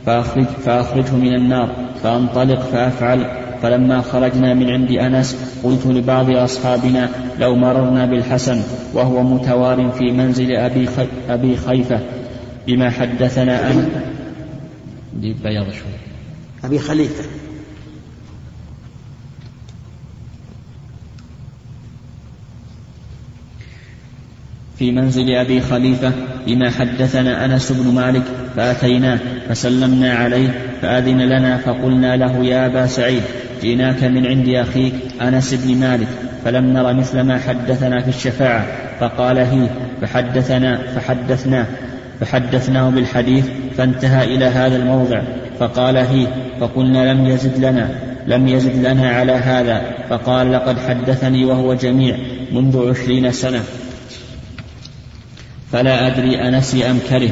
فأخرج 0.06 0.44
فأخرجه 0.44 1.16
من 1.16 1.34
النار 1.34 1.68
فأنطلق 2.02 2.60
فأفعل 2.60 3.26
فلما 3.62 4.00
خرجنا 4.00 4.54
من 4.54 4.70
عند 4.70 4.90
أنس 4.90 5.58
قلت 5.64 5.86
لبعض 5.86 6.30
أصحابنا 6.30 7.10
لو 7.40 7.56
مررنا 7.56 8.06
بالحسن 8.06 8.62
وهو 8.94 9.22
متوار 9.22 9.90
في 9.98 10.04
منزل 10.04 10.52
أبي, 10.52 10.86
خي 10.86 11.06
أبي 11.28 11.56
خيفة 11.56 12.00
بما 12.66 12.90
حدثنا 12.90 13.70
أن 13.70 13.88
بياض 15.14 15.64
شوي. 15.64 15.92
أبي 16.64 16.78
خليفة. 16.78 17.24
في 24.78 24.92
منزل 24.92 25.30
أبي 25.30 25.60
خليفة 25.60 26.12
بما 26.46 26.70
حدثنا 26.70 27.44
أنس 27.44 27.72
بن 27.72 27.94
مالك 27.94 28.22
فأتيناه 28.56 29.18
فسلمنا 29.48 30.14
عليه 30.14 30.48
فأذن 30.82 31.18
لنا 31.18 31.56
فقلنا 31.56 32.16
له 32.16 32.44
يا 32.44 32.66
أبا 32.66 32.86
سعيد 32.86 33.22
جئناك 33.62 34.04
من 34.04 34.26
عند 34.26 34.48
أخيك 34.48 34.94
أنس 35.22 35.54
بن 35.54 35.76
مالك 35.76 36.08
فلم 36.44 36.72
نر 36.72 36.92
مثل 36.92 37.20
ما 37.20 37.38
حدثنا 37.38 38.00
في 38.00 38.08
الشفاعة 38.08 38.66
فقال 39.00 39.38
هي 39.38 39.66
فحدثنا 40.00 40.76
فحدثناه 40.76 41.66
فحدثناه 42.20 42.90
بالحديث 42.90 43.46
فانتهى 43.76 44.34
إلى 44.34 44.44
هذا 44.44 44.76
الموضع 44.76 45.22
فقال 45.58 45.96
هي 45.96 46.26
فقلنا 46.60 47.12
لم 47.12 47.26
يزد 47.26 47.64
لنا 47.64 47.88
لم 48.26 48.48
يزد 48.48 48.86
لنا 48.86 49.10
على 49.10 49.32
هذا 49.32 49.82
فقال 50.10 50.52
لقد 50.52 50.78
حدثني 50.78 51.44
وهو 51.44 51.74
جميع 51.74 52.16
منذ 52.52 52.90
عشرين 52.90 53.32
سنة. 53.32 53.60
فلا 55.72 56.06
أدري 56.06 56.48
أنسي 56.48 56.90
أم 56.90 56.98
كره 57.10 57.30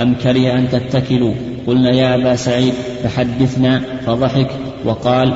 أم 0.00 0.14
كره 0.14 0.58
أن 0.58 0.68
تتكلوا. 0.68 1.34
قلنا 1.66 1.90
يا 1.90 2.14
أبا 2.14 2.36
سعيد 2.36 2.74
فحدثنا 3.02 3.80
فضحك 4.06 4.50
وقال 4.84 5.34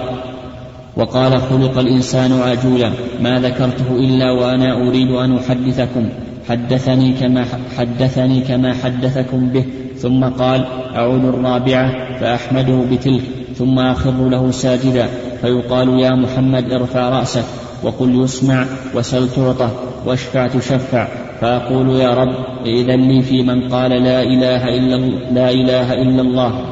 وقال 0.97 1.41
خلق 1.41 1.79
الإنسان 1.79 2.33
عجولا 2.33 2.91
ما 3.21 3.41
ذكرته 3.41 3.91
إلا 3.91 4.31
وأنا 4.31 4.89
أريد 4.89 5.11
أن 5.11 5.37
أحدثكم. 5.37 6.09
حدثني 6.49 7.13
كما 7.13 7.47
حدثني 7.79 8.41
كما 8.41 8.75
حدثكم 8.75 9.49
به. 9.49 9.65
ثم 9.97 10.25
قال 10.25 10.65
أعود 10.95 11.25
الرابعة 11.25 12.19
فأحمده 12.21 12.85
بتلك 12.93 13.23
ثم 13.59 13.79
أخر 13.79 14.29
له 14.29 14.51
ساجدا. 14.51 15.09
فيقال 15.41 16.01
يا 16.01 16.11
محمد 16.11 16.73
ارفع 16.73 17.09
رأسك 17.09 17.45
وقل 17.83 18.25
يسمع 18.25 18.67
وسل 18.95 19.29
تعطى 19.29 19.69
واشفع 20.07 20.47
تشفع. 20.47 21.09
فأقول 21.45 22.01
يا 22.01 22.15
رب 22.15 22.35
إذن 22.67 23.09
لي 23.09 23.23
في 23.23 23.43
من 23.43 23.69
قال 23.69 23.91
لا 23.91 24.23
إله 24.23 24.69
إلا 24.69 24.97
لا 25.31 25.51
إله 25.51 25.93
إلا 25.93 26.23
الله. 26.23 26.65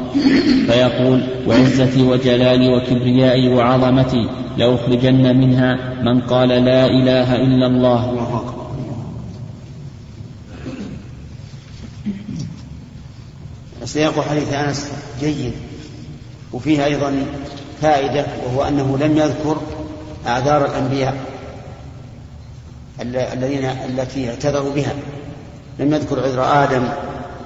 فيقول 0.67 1.23
وعزتي 1.47 2.03
وجلالي 2.03 2.69
وكبريائي 2.69 3.49
وعظمتي 3.49 4.29
لأخرجن 4.59 5.37
منها 5.37 5.79
من 6.03 6.21
قال 6.21 6.49
لا 6.49 6.87
إله 6.87 7.37
إلا 7.37 7.67
الله. 7.67 8.27
سياق 13.85 14.21
حديث 14.21 14.53
أنس 14.53 14.93
جيد 15.21 15.53
وفيه 16.53 16.85
أيضا 16.85 17.13
فائدة 17.81 18.27
وهو 18.47 18.63
أنه 18.63 18.99
لم 18.99 19.17
يذكر 19.17 19.57
أعذار 20.27 20.65
الأنبياء. 20.65 21.17
الذين 23.01 23.65
التي 23.65 24.31
اعتذروا 24.31 24.73
بها. 24.75 24.95
لم 25.79 25.95
يذكر 25.95 26.21
عذر 26.21 26.65
آدم 26.65 26.89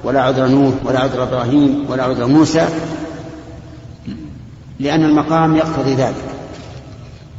ولا 0.04 0.22
عذر 0.22 0.46
نوح 0.46 0.74
ولا 0.85 1.00
عذر 1.00 1.22
إبراهيم 1.22 1.87
ولا 1.90 2.02
عذر 2.02 2.26
موسى 2.26 2.68
لأن 4.80 5.04
المقام 5.04 5.56
يقتضي 5.56 5.94
ذلك. 5.94 6.24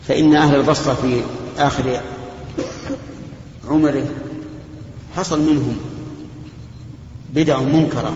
فإن 0.08 0.36
أهل 0.36 0.56
البصرة 0.56 0.94
في 0.94 1.22
آخر 1.58 2.02
عمره 3.70 4.06
حصل 5.16 5.40
منهم 5.40 5.78
بدع 7.34 7.60
منكرة 7.60 8.14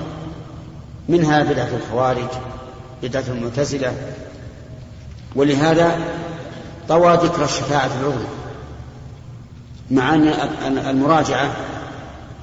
منها 1.09 1.43
بدعة 1.43 1.69
الخوارج 1.77 2.27
بدعة 3.03 3.23
المعتزلة 3.27 3.93
ولهذا 5.35 5.99
طوى 6.89 7.13
ذكر 7.13 7.43
الشفاعة 7.43 7.89
العظمى. 8.01 8.40
مع 9.91 10.15
أن 10.15 10.77
المراجعة 10.77 11.51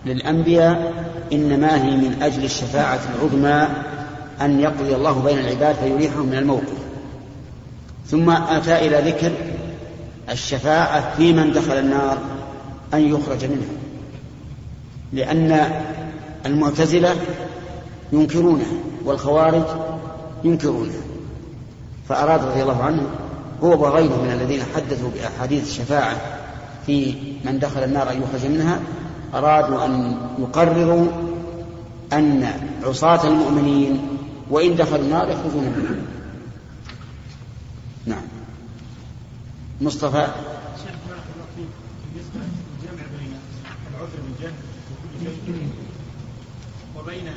للأنبياء 0.07 0.93
إنما 1.33 1.85
هي 1.85 1.97
من 1.97 2.23
أجل 2.23 2.45
الشفاعة 2.45 3.01
العظمى 3.15 3.69
أن 4.41 4.61
يقضي 4.61 4.95
الله 4.95 5.23
بين 5.23 5.39
العباد 5.39 5.77
فيريحهم 5.77 6.27
من 6.27 6.39
الموقف. 6.39 6.79
ثم 8.07 8.31
أتى 8.31 8.87
إلى 8.87 9.11
ذكر 9.11 9.33
الشفاعة 10.31 11.17
في 11.17 11.33
من 11.33 11.53
دخل 11.53 11.79
النار 11.79 12.19
أن 12.95 13.01
يخرج 13.01 13.45
منها 13.45 13.79
لأن 15.13 15.71
المعتزلة 16.47 17.15
ينكرونها 18.13 18.67
والخوارج 19.05 19.65
ينكرونها. 20.45 21.01
فأراد 22.09 22.45
رضي 22.45 22.63
الله 22.63 22.83
عنه 22.83 23.03
هو 23.63 23.85
وغيره 23.85 24.23
من 24.23 24.33
الذين 24.41 24.63
حدثوا 24.75 25.11
بأحاديث 25.11 25.63
الشفاعة 25.63 26.38
في 26.89 27.15
من 27.45 27.59
دخل 27.59 27.85
النار 27.85 28.11
أن 28.11 28.23
يخرج 28.23 28.47
منها 28.51 28.81
أرادوا 29.35 29.85
أن 29.85 30.17
يقرروا 30.39 31.07
أن 32.13 32.53
عصاة 32.83 33.29
المؤمنين 33.29 34.09
وإن 34.51 34.77
دخلوا 34.77 35.05
النار 35.05 35.31
يخرجون 35.31 35.65
منها. 35.65 35.97
نعم. 38.07 38.23
مصطفى؟ 39.81 40.29
وبين 46.97 47.29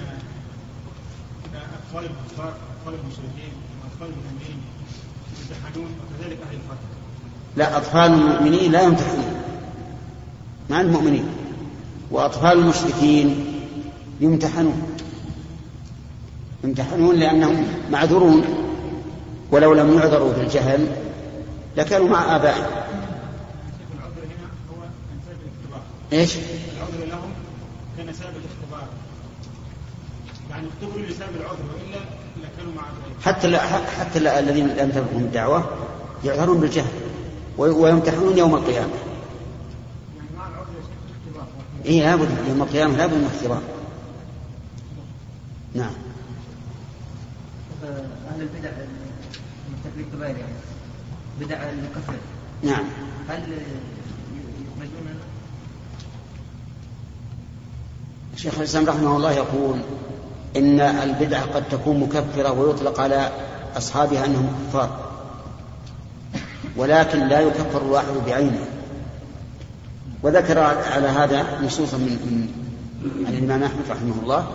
اطفال 1.56 2.04
الكفار 2.04 2.54
اطفال 2.78 2.94
المشركين 2.94 3.54
واطفال 3.84 4.08
المؤمنين 4.08 4.62
يمتحنون 5.40 5.92
وكذلك 6.00 6.38
أهل 6.42 6.56
الفترة 6.56 7.02
لا 7.56 7.78
أطفال 7.78 8.14
المؤمنين 8.14 8.72
لا 8.72 8.82
يمتحنون. 8.82 9.31
مع 10.72 10.82
المؤمنين 10.82 11.26
وأطفال 12.12 12.52
المشركين 12.58 13.46
يمتحنون. 14.22 14.82
يمتحنون 16.64 17.16
لأنهم 17.16 17.66
معذورون. 17.92 18.44
ولو 19.52 19.74
لم 19.74 19.94
يعذروا 19.98 20.34
بالجهل 20.34 20.88
لكانوا 21.78 22.10
مع 22.10 22.36
آبائهم. 22.36 22.66
شيخ 22.66 23.90
العذر 23.98 24.24
هنا 24.26 24.48
هو 24.72 24.84
انساب 25.18 25.36
الاختبار. 28.36 28.88
لهم 30.50 30.50
يعني 30.50 30.68
اختبروا 30.68 31.06
لسبب 31.06 31.36
العذر 31.42 31.64
وإلا 31.74 32.00
لكانوا 32.44 32.74
مع 32.76 32.82
غيرهم 32.82 33.22
حتى 33.24 33.48
لا 33.48 33.60
حتى 34.00 34.20
لا 34.20 34.40
الذين 34.40 34.68
لم 34.68 34.90
تبلغهم 34.90 35.24
الدعوة 35.24 35.70
يعذرون 36.26 36.60
بالجهل 36.60 36.92
وي- 37.58 37.70
ويمتحنون 37.70 38.38
يوم 38.38 38.56
القيامة 38.56 38.88
يعني 40.18 40.30
مع 40.38 40.48
العذر 40.48 40.68
يا 40.78 40.82
شيخ 40.82 40.98
اختبار 41.28 41.48
إيه 41.86 42.02
لابد 42.02 42.30
يوم 42.48 42.62
القيامة 42.62 42.98
لابد 42.98 43.14
من 43.14 43.30
اختبار 43.36 43.62
نعم. 45.76 45.94
أهل 48.34 48.42
البدع 48.42 48.70
المرتكبين 48.70 50.06
الكبائر 50.08 50.38
يعني؟ 50.38 50.54
بدع 51.40 51.70
المكفر. 51.70 52.14
نعم. 52.64 52.86
هل 53.30 53.42
يخرجون 54.78 55.20
شيخ 58.36 58.58
الإسلام 58.58 58.86
رحمه 58.86 59.18
الله 59.18 59.32
يقول 59.32 59.80
إن 60.58 60.80
البدعة 60.80 61.46
قد 61.46 61.70
تكون 61.70 62.00
مكفرة 62.00 62.52
ويطلق 62.52 63.00
على 63.00 63.32
أصحابها 63.78 64.26
أنهم 64.26 64.56
كفار 64.68 65.12
ولكن 66.78 67.28
لا 67.28 67.40
يكفر 67.40 67.82
الواحد 67.82 68.14
بعينه. 68.28 68.66
وذكر 70.24 70.60
على 70.60 71.08
هذا 71.08 71.62
نصوصا 71.64 71.98
من 71.98 72.48
عن 73.28 73.34
الإمام 73.34 73.64
أحمد 73.64 73.84
رحمه 73.90 74.14
الله 74.24 74.48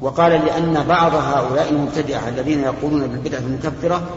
وقال 0.00 0.32
لأن 0.32 0.84
بعض 0.88 1.14
هؤلاء 1.14 1.68
المبتدعة 1.68 2.28
الذين 2.28 2.60
يقولون 2.60 3.06
بالبدعة 3.06 3.38
المكفرة 3.38 4.08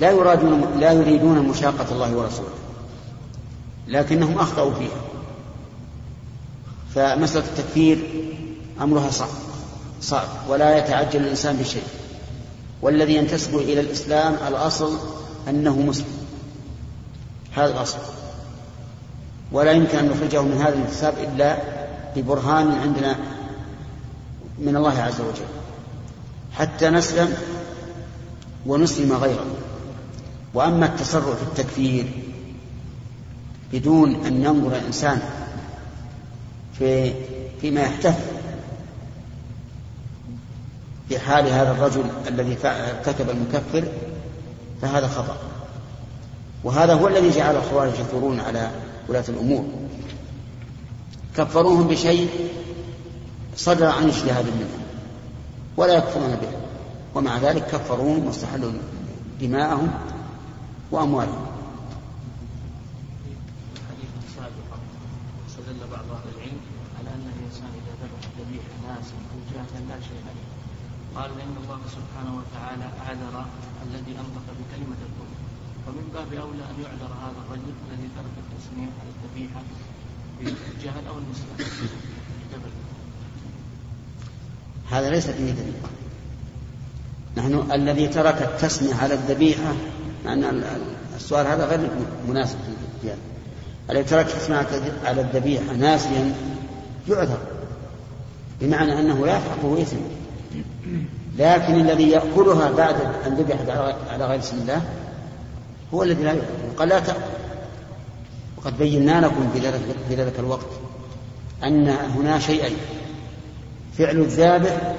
لا 0.00 0.10
يرادون 0.10 0.64
لا 0.80 0.92
يريدون 0.92 1.38
مشاقة 1.38 1.86
الله 1.92 2.16
ورسوله 2.16 2.48
لكنهم 3.88 4.38
أخطأوا 4.38 4.72
فيها. 4.74 5.00
فمسألة 6.94 7.44
التكفير 7.44 7.98
أمرها 8.82 9.10
صعب 9.10 9.28
صعب 10.00 10.28
ولا 10.48 10.78
يتعجل 10.78 11.20
الإنسان 11.20 11.56
بشيء. 11.56 11.82
والذي 12.82 13.14
ينتسب 13.14 13.56
إلى 13.56 13.80
الإسلام 13.80 14.36
الأصل 14.48 14.98
أنه 15.48 15.76
مسلم. 15.76 16.26
هذا 17.54 17.72
الأصل. 17.72 17.98
ولا 19.52 19.72
يمكن 19.72 19.98
أن 19.98 20.08
نخرجه 20.08 20.42
من 20.42 20.60
هذا 20.60 20.74
الانتساب 20.74 21.14
إلا 21.18 21.56
ببرهان 22.16 22.72
عندنا 22.72 23.16
من 24.58 24.76
الله 24.76 25.02
عز 25.02 25.20
وجل. 25.20 25.46
حتى 26.52 26.90
نسلم 26.90 27.34
ونسلم 28.66 29.12
غيره. 29.12 29.46
وأما 30.54 30.86
التسرع 30.86 31.34
في 31.34 31.42
التكفير 31.42 32.06
بدون 33.72 34.26
أن 34.26 34.44
ينظر 34.44 34.76
الإنسان 34.76 35.20
في 36.78 37.12
فيما 37.60 37.80
يحتف 37.80 38.14
بحال 41.10 41.48
هذا 41.48 41.70
الرجل 41.70 42.04
الذي 42.28 42.56
ارتكب 42.64 43.30
المكفر 43.30 43.84
فهذا 44.82 45.06
خطأ. 45.06 45.36
وهذا 46.64 46.94
هو 46.94 47.08
الذي 47.08 47.30
جعل 47.30 47.56
الخوارج 47.56 47.92
يثورون 47.92 48.40
على 48.40 48.70
ولاة 49.08 49.24
الأمور. 49.28 49.64
كفروهم 51.36 51.88
بشيء 51.88 52.50
صدر 53.56 53.86
عن 53.86 54.08
اجتهاد 54.08 54.44
منهم 54.44 54.82
ولا 55.76 55.94
يكفرون 55.94 56.34
به 56.36 56.48
ومع 57.14 57.38
ذلك 57.38 57.66
كفروهم 57.66 58.26
واستحلوا 58.26 58.72
دماءهم 59.40 59.90
وأموالهم. 60.90 61.46
استدل 65.48 65.80
بعض 65.90 66.06
أهل 66.16 66.28
العلم 66.36 66.60
على 66.98 67.08
أن 67.16 67.26
الإنسان 67.36 67.70
إذا 67.80 67.92
ذبح 68.02 68.22
ذبيحه 68.38 68.74
ناسا 68.88 69.16
أو 69.32 69.38
جاهلا 69.52 69.80
لا 69.88 70.00
شيء 70.08 70.20
عليه. 70.28 70.46
قال 71.16 71.30
إن 71.40 71.54
الله 71.64 71.80
سبحانه 71.96 72.32
وتعالى 72.40 72.86
أعذر 73.06 73.44
الذي 73.86 74.12
أنطق 74.22 74.46
بكلمة 74.58 75.00
الكفر 75.06 75.25
ومن 75.86 76.08
باب 76.14 76.40
أولى 76.42 76.62
أن 76.70 76.82
يعذر 76.82 77.12
هذا 77.22 77.38
الرجل 77.46 77.72
الذي 77.90 78.08
ترك 78.16 78.34
التسميه 78.44 78.88
على 79.00 79.10
الذبيحه 79.14 79.62
بالجهل 80.40 81.06
أو 81.08 81.14
النسيان. 81.18 81.90
هذا 84.90 85.10
ليس 85.10 85.26
فيه 85.26 85.50
دليل. 85.52 85.72
نحن 87.36 87.70
الذي 87.72 88.08
ترك 88.08 88.42
التسمية 88.42 88.94
على 88.94 89.14
الذبيحة 89.14 89.72
ال- 90.26 90.64
السؤال 91.16 91.46
هذا 91.46 91.66
غير 91.66 91.90
مناسب 92.28 92.56
في 93.02 93.08
هذا 93.08 93.18
الذي 93.90 94.04
ترك 94.04 94.26
التسمية 94.26 94.92
على 95.04 95.20
الذبيحة 95.20 95.72
ناسيا 95.72 96.34
يعذر 97.08 97.38
بمعنى 98.60 99.00
أنه 99.00 99.26
لا 99.26 99.36
يلحقه 99.36 99.82
إثم. 99.82 99.96
لكن 101.38 101.74
الذي 101.80 102.10
يأكلها 102.10 102.70
بعد 102.70 102.96
أن 103.26 103.34
ذبحت 103.34 103.68
على 104.10 104.26
غير 104.26 104.38
اسم 104.38 104.56
الله 104.56 104.82
هو 105.94 106.02
الذي 106.02 106.22
لا 106.22 106.32
يؤكل 106.32 106.76
قال 106.78 106.88
لا 106.88 106.98
تأكل. 107.00 107.20
وقد 108.56 108.78
بينا 108.78 109.20
لكم 109.20 109.50
في 110.08 110.14
ذلك 110.14 110.38
الوقت 110.38 110.66
أن 111.64 111.88
هنا 111.88 112.38
شيئين 112.38 112.76
فعل 113.98 114.16
الذابح 114.16 114.94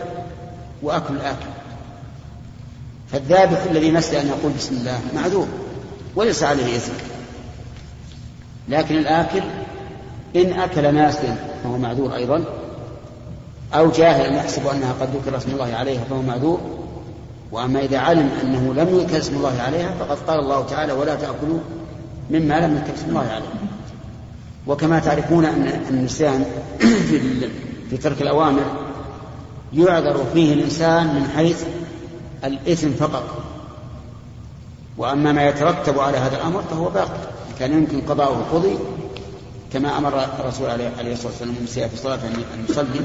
وأكل 0.81 1.13
الآكل. 1.15 1.57
فالذابح 3.11 3.63
الذي 3.71 3.91
نسي 3.91 4.21
أن 4.21 4.27
يقول 4.27 4.51
بسم 4.51 4.75
الله 4.75 4.99
معذور 5.15 5.47
وليس 6.15 6.43
عليه 6.43 6.75
إثم 6.77 6.93
لكن 8.69 8.97
الآكل 8.97 9.41
إن 10.35 10.59
أكل 10.59 10.93
ناسيا 10.93 11.35
فهو 11.63 11.77
معذور 11.77 12.15
أيضا 12.15 12.43
أو 13.73 13.91
جاهل 13.91 14.35
يحسب 14.35 14.67
أنها 14.67 14.93
قد 15.01 15.09
ذكر 15.15 15.37
اسم 15.37 15.51
الله 15.51 15.75
عليها 15.75 16.03
فهو 16.09 16.21
معذور 16.21 16.76
وأما 17.51 17.79
إذا 17.79 17.97
علم 17.97 18.29
أنه 18.43 18.73
لم 18.73 18.99
يذكر 18.99 19.17
اسم 19.17 19.35
الله 19.35 19.61
عليها 19.61 19.91
فقد 19.99 20.17
قال 20.27 20.39
الله 20.39 20.65
تعالى 20.65 20.93
ولا 20.93 21.15
تأكلوا 21.15 21.59
مما 22.29 22.67
لم 22.67 22.75
يذكر 22.75 22.93
اسم 22.93 23.09
الله 23.09 23.27
عليه 23.31 23.45
وكما 24.67 24.99
تعرفون 24.99 25.45
أن 25.45 25.81
النسيان 25.89 26.45
في 27.89 27.97
ترك 27.97 28.21
الأوامر 28.21 28.63
يعذر 29.73 30.25
فيه 30.33 30.53
الإنسان 30.53 31.07
من 31.07 31.29
حيث 31.35 31.63
الإثم 32.43 32.89
فقط. 32.89 33.23
وأما 34.97 35.31
ما 35.31 35.47
يترتب 35.47 35.99
على 35.99 36.17
هذا 36.17 36.35
الأمر 36.35 36.61
فهو 36.61 36.89
باقي 36.89 37.27
كان 37.59 37.73
يمكن 37.73 38.01
قضاؤه 38.01 38.45
قضي 38.53 38.77
كما 39.73 39.97
أمر 39.97 40.23
الرسول 40.39 40.69
عليه 40.69 41.13
الصلاة 41.13 41.31
والسلام 41.31 41.55
في 41.89 41.93
الصلاة 41.93 42.15
أن 42.15 42.65
يصلي. 42.69 43.01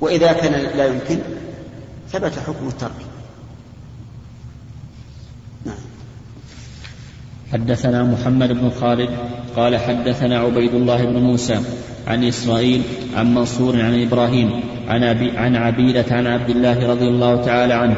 وإذا 0.00 0.32
كان 0.32 0.52
لا 0.52 0.86
يمكن 0.86 1.18
ثبت 2.12 2.38
حكم 2.38 2.68
الترك. 2.68 3.00
نعم. 5.66 5.76
حدثنا 7.52 8.02
محمد 8.02 8.52
بن 8.52 8.70
خالد 8.70 9.08
قال 9.56 9.76
حدثنا 9.76 10.38
عبيد 10.38 10.74
الله 10.74 11.04
بن 11.04 11.18
موسى 11.22 11.60
عن 12.06 12.24
إسرائيل 12.24 12.82
عن 13.16 13.34
منصور 13.34 13.82
عن 13.82 14.02
إبراهيم 14.02 14.60
عن, 14.88 15.02
عن 15.36 15.56
عبيدة 15.56 16.04
عن 16.10 16.26
عبد 16.26 16.50
الله 16.50 16.90
رضي 16.90 17.08
الله 17.08 17.44
تعالى 17.44 17.74
عنه 17.74 17.96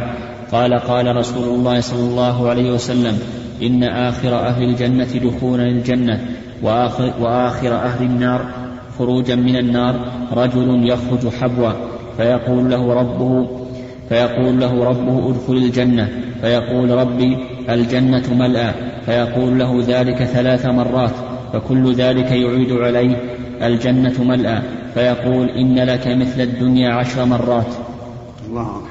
قال 0.52 0.74
قال 0.74 1.16
رسول 1.16 1.48
الله 1.48 1.80
صلى 1.80 2.00
الله 2.00 2.48
عليه 2.48 2.72
وسلم 2.72 3.18
إن 3.62 3.84
آخر 3.84 4.38
أهل 4.38 4.62
الجنة 4.62 5.04
دخولا 5.04 5.62
الجنة 5.62 6.26
وآخر, 6.62 7.12
وآخر 7.20 7.74
أهل 7.74 8.04
النار 8.04 8.46
خروجا 8.98 9.34
من 9.34 9.56
النار 9.56 10.12
رجل 10.32 10.88
يخرج 10.88 11.28
حبوا 11.28 11.72
فيقول 12.16 12.70
له 12.70 12.94
ربه 12.94 13.59
فيقول 14.10 14.60
له 14.60 14.84
ربه 14.84 15.30
ادخل 15.30 15.52
الجنة. 15.52 16.22
فيقول 16.40 16.90
ربي 16.90 17.38
الجنة 17.68 18.34
ملأى 18.34 18.74
فيقول 19.06 19.58
له 19.58 19.84
ذلك 19.86 20.24
ثلاث 20.24 20.66
مرات. 20.66 21.14
فكل 21.52 21.94
ذلك 21.94 22.30
يعيد 22.30 22.72
عليه. 22.72 23.36
الجنة 23.62 24.24
ملأى 24.24 24.62
فيقول 24.94 25.48
إن 25.48 25.78
لك 25.78 26.06
مثل 26.06 26.40
الدنيا 26.40 26.94
عشر 26.94 27.24
مرات. 27.24 27.74
الله 28.48 28.76
أكبر. 28.76 28.90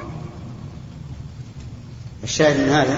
الشاهد 2.24 2.60
من 2.60 2.68
هذا؟ 2.68 2.96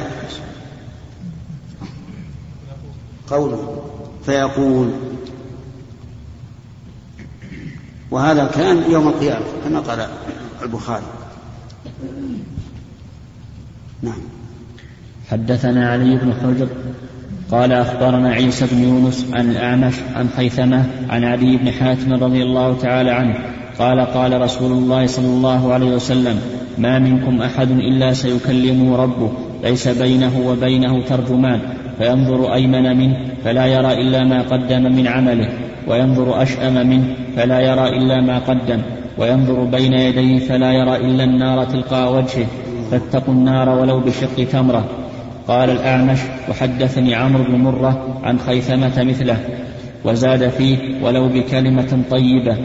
قوله. 3.30 3.82
فيقول. 4.24 4.90
وهذا 8.10 8.42
الكلام 8.42 8.82
يوم 8.90 9.08
القيامة 9.08 9.46
كما 9.64 9.80
قال 9.80 10.06
البخاري. 10.62 11.21
نعم. 14.02 14.20
حدثنا 15.30 15.90
علي 15.90 16.16
بن 16.16 16.32
حجر 16.42 16.68
قال 17.50 17.72
أخبرنا 17.72 18.30
عيسى 18.30 18.66
بن 18.72 18.82
يونس 18.82 19.26
عن 19.32 19.50
الأعمش 19.50 19.94
عن 20.14 20.28
خيثمة 20.36 20.84
عن 21.10 21.24
علي 21.24 21.56
بن 21.56 21.70
حاتم 21.70 22.12
رضي 22.12 22.42
الله 22.42 22.78
تعالى 22.78 23.10
عنه 23.10 23.34
قال 23.78 24.00
قال 24.00 24.40
رسول 24.40 24.72
الله 24.72 25.06
صلى 25.06 25.26
الله 25.26 25.72
عليه 25.72 25.94
وسلم 25.94 26.40
ما 26.78 26.98
منكم 26.98 27.42
أحد 27.42 27.70
إلا 27.70 28.12
سيكلمه 28.12 28.96
ربه 28.96 29.32
ليس 29.62 29.88
بينه 29.88 30.40
وبينه 30.46 31.02
ترجمان 31.02 31.60
فينظر 31.98 32.54
أيمن 32.54 32.96
منه 32.96 33.16
فلا 33.44 33.66
يرى 33.66 33.92
إلا 33.92 34.24
ما 34.24 34.42
قدم 34.42 34.82
من 34.82 35.06
عمله 35.06 35.48
وينظر 35.88 36.42
أشأم 36.42 36.86
منه 36.86 37.04
فلا 37.36 37.60
يرى 37.60 37.88
إلا 37.88 38.20
ما 38.20 38.38
قدم 38.38 38.82
وينظر 39.18 39.64
بين 39.64 39.92
يديه 39.92 40.48
فلا 40.48 40.72
يرى 40.72 40.96
إلا 40.96 41.24
النار 41.24 41.64
تلقى 41.64 42.12
وجهه 42.12 42.46
فاتقوا 42.90 43.34
النار 43.34 43.68
ولو 43.68 44.00
بشق 44.00 44.44
تمرة. 44.52 44.84
قال 45.48 45.70
الأعمش 45.70 46.18
وحدثني 46.48 47.14
عمرو 47.14 47.44
بن 47.44 47.54
مرة 47.54 48.20
عن 48.22 48.38
خيثمة 48.38 49.02
مثله 49.02 49.38
وزاد 50.04 50.48
فيه 50.48 51.04
ولو 51.04 51.28
بكلمة 51.28 52.02
طيبة. 52.10 52.56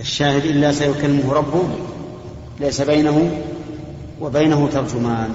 الشاهد 0.00 0.44
إلا 0.44 0.72
سيكلمه 0.72 1.32
ربه 1.32 1.62
ليس 2.60 2.80
بينه 2.80 3.30
وبينه 4.20 4.68
ترجمان 4.68 5.30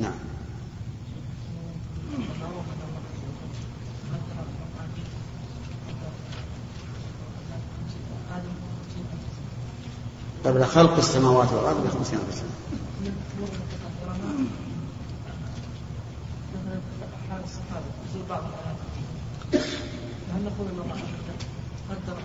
نعم 0.00 0.12
قبل 10.44 10.64
خلق 10.64 10.96
السماوات 10.96 11.52
والأرض 11.52 11.86
بخمسين 11.86 12.18
ألف 12.18 12.34
سنة. 12.34 12.48
هل 20.34 20.44
نقول 20.44 20.66
ان 20.68 20.78
الله 20.84 20.94
قدر 21.90 22.16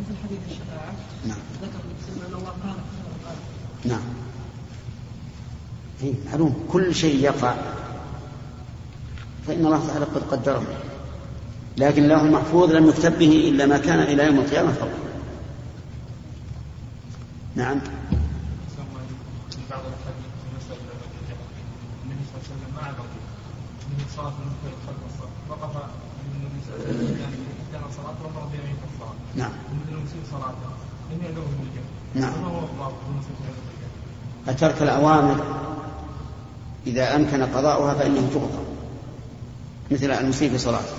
مثل 0.00 0.16
حديث 0.24 0.38
الشفاعه 0.50 0.92
نعم. 1.26 1.38
ذكر 1.62 1.80
ان 2.28 2.34
الله 2.34 2.50
قال 2.50 2.76
نعم 3.84 4.02
هي 6.02 6.12
معلوم. 6.30 6.64
كل 6.72 6.94
شيء 6.94 7.24
يقع. 7.24 7.54
فإن 9.46 9.66
الله 9.66 9.86
تعالى 9.86 10.04
قد 10.04 10.22
قدره. 10.30 10.62
لكن 11.76 12.08
له 12.08 12.20
المحفوظ 12.20 12.72
لم 12.72 12.88
يكتب 12.88 13.18
به 13.18 13.48
إلا 13.48 13.66
ما 13.66 13.78
كان 13.78 13.98
إلى 14.00 14.26
يوم 14.26 14.38
القيامة 14.38 14.72
فقط. 14.72 14.98
نعم. 17.56 17.80
بعض 19.70 19.80
في 19.80 19.86
مسألة 20.58 20.80
النبي 22.04 22.22
صلى 22.26 22.34
الله 22.34 22.36
عليه 22.36 22.44
وسلم 22.44 22.70
ما 22.76 22.82
خلف 22.82 22.98
النبي 23.86 24.04
صلى 24.16 24.20
الله 24.20 24.32
عليه 24.32 24.36
وسلم 24.36 24.52
كان 24.62 24.72
بيمين 28.52 28.76
الصلاة 28.94 29.14
نعم. 29.36 29.50
المسيء 29.88 30.20
صلاته 30.30 30.70
لم 31.10 31.18
يدعوه 31.30 31.48
نعم. 32.14 32.32
هو 32.44 32.58
الضابط 32.58 32.94
الأوامر 34.82 35.44
إذا 36.86 37.16
أمكن 37.16 37.42
قضاؤها 37.42 37.94
فإنه 37.94 38.20
تغفر 38.34 38.64
مثل 39.90 40.10
المسيء 40.10 40.50
في 40.50 40.58
صلاته. 40.58 40.92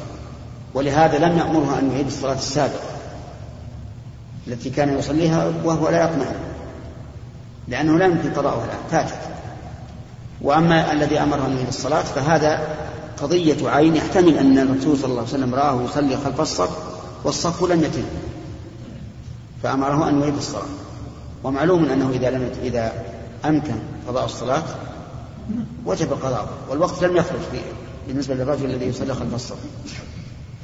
ولهذا 0.73 1.27
لم 1.27 1.37
يأمره 1.37 1.79
أن 1.79 1.91
يعيد 1.91 2.07
الصلاة 2.07 2.33
السابقة. 2.33 2.94
التي 4.47 4.69
كان 4.69 4.99
يصليها 4.99 5.51
وهو 5.63 5.89
لا 5.89 6.03
يطمع. 6.03 6.25
لأنه 7.67 7.97
لا 7.97 8.05
يمكن 8.05 8.33
قضاؤها 8.33 8.65
الآن 8.65 8.77
فاتت. 8.91 9.19
وأما 10.41 10.91
الذي 10.91 11.19
أمره 11.19 11.45
أن 11.45 11.55
يعيد 11.55 11.67
الصلاة 11.67 12.01
فهذا 12.01 12.77
قضية 13.21 13.69
عين 13.69 13.95
يحتمل 13.95 14.37
أن 14.37 14.59
الرسول 14.59 14.97
صلى 14.97 15.05
الله 15.05 15.19
عليه 15.19 15.29
وسلم 15.29 15.55
رآه 15.55 15.81
يصلي 15.83 16.17
خلف 16.17 16.41
الصف 16.41 16.69
والصف 17.23 17.63
لم 17.63 17.83
يتم. 17.83 18.03
فأمره 19.63 20.09
أن 20.09 20.21
يعيد 20.21 20.35
الصلاة. 20.35 20.65
ومعلوم 21.43 21.85
أنه 21.85 22.09
إذا 22.09 22.29
لم 22.29 22.51
إذا 22.63 22.93
أمكن 23.45 23.75
قضاء 24.07 24.25
الصلاة 24.25 24.63
وجب 25.85 26.13
قضاؤه. 26.13 26.49
والوقت 26.69 27.03
لم 27.03 27.17
يخرج 27.17 27.39
فيه 27.51 27.61
بالنسبة 28.07 28.35
للرجل 28.35 28.65
الذي 28.65 28.85
يصلي 28.85 29.13
خلف 29.13 29.35
الصف. 29.35 29.57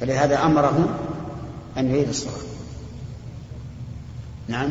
فلهذا 0.00 0.44
أمره 0.44 0.88
أن 1.78 1.90
يعيد 1.90 2.08
الصلاة. 2.08 2.34
نعم. 4.48 4.70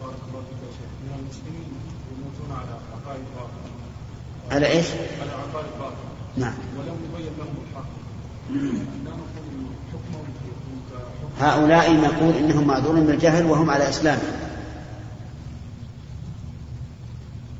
بارك 0.00 0.14
الله 0.28 0.42
فيك 0.48 0.60
يا 0.62 0.70
شيخ. 0.72 0.90
من 1.04 1.12
المسلمين 1.20 1.68
يموتون 2.12 2.50
على 2.56 2.70
عقائد 2.92 3.24
باطلة. 3.36 3.70
على 4.50 4.66
إيش؟ 4.66 4.86
على 5.20 5.30
عقائد 5.30 5.66
باطلة. 5.78 6.10
نعم. 6.36 6.54
ولم 6.78 6.96
يبين 7.04 7.32
لهم 7.38 7.54
الحق. 7.70 7.90
هؤلاء 11.40 11.92
نقول 11.92 12.34
إنهم 12.34 12.66
معذورون 12.66 13.06
بالجهل 13.06 13.46
وهم 13.46 13.70
على 13.70 13.88
إسلام. 13.88 14.18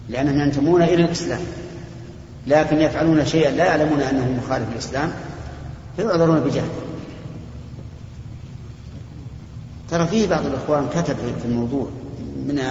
لأنهم 0.08 0.40
ينتمون 0.40 0.82
إلى 0.82 1.04
الإسلام. 1.04 1.40
لكن 2.46 2.80
يفعلون 2.80 3.26
شيئا 3.26 3.50
لا 3.50 3.64
يعلمون 3.64 4.00
أنه 4.00 4.40
مخالف 4.44 4.70
للإسلام 4.70 5.12
فيعذرون 5.96 6.40
بجهل 6.40 6.68
ترى 9.91 10.07
فيه 10.07 10.28
بعض 10.28 10.47
الإخوان 10.47 10.88
كتب 10.88 11.16
في 11.16 11.45
الموضوع 11.45 11.86
من 12.47 12.62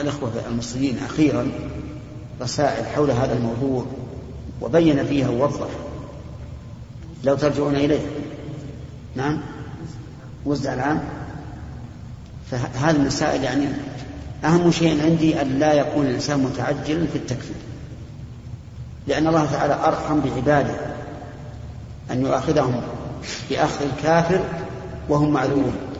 الإخوة 0.00 0.30
المصريين 0.48 0.98
أخيرا 1.04 1.48
رسائل 2.40 2.86
حول 2.86 3.10
هذا 3.10 3.32
الموضوع 3.32 3.86
وبين 4.60 5.06
فيها 5.06 5.28
ووضح. 5.28 5.68
لو 7.24 7.34
ترجعون 7.34 7.74
إليه. 7.74 8.06
نعم؟ 9.16 9.40
وزع 10.44 10.74
العام. 10.74 11.00
فهذه 12.50 12.96
المسائل 12.96 13.44
يعني 13.44 13.66
أهم 14.44 14.70
شيء 14.70 15.02
عندي 15.02 15.42
أن 15.42 15.58
لا 15.58 15.72
يكون 15.72 16.06
الإنسان 16.06 16.40
متعجلا 16.40 17.06
في 17.06 17.16
التكفير. 17.16 17.56
لأن 19.06 19.26
الله 19.26 19.46
تعالى 19.52 19.74
أرحم 19.74 20.20
بعباده 20.20 20.74
أن 22.10 22.20
يؤاخذهم 22.20 22.80
بأخذ 23.50 23.84
الكافر 23.84 24.40
وهم 25.08 25.30
معذورون 25.30 25.91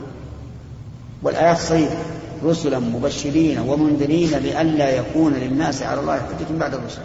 والآيات 1.23 1.59
صريحة 1.59 1.97
رسلا 2.45 2.79
مبشرين 2.79 3.59
ومنذرين 3.59 4.31
لئلا 4.31 4.91
يكون 4.91 5.33
للناس 5.33 5.83
على 5.83 6.01
الله 6.01 6.16
حجة 6.16 6.59
بعد 6.59 6.75
الرسل. 6.75 7.03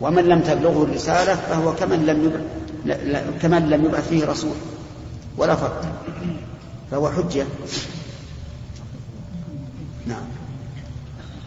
ومن 0.00 0.24
لم 0.24 0.40
تبلغه 0.40 0.82
الرسالة 0.82 1.34
فهو 1.34 1.74
كمن 1.74 2.06
لم 2.06 2.24
يبعث 2.24 3.24
كمن 3.42 3.70
لم 3.70 3.84
يبعث 3.84 4.08
فيه 4.08 4.24
رسول. 4.24 4.56
ولا 5.38 5.54
فرق. 5.54 5.84
فهو 6.90 7.08
حجة. 7.08 7.44
نعم. 10.06 10.24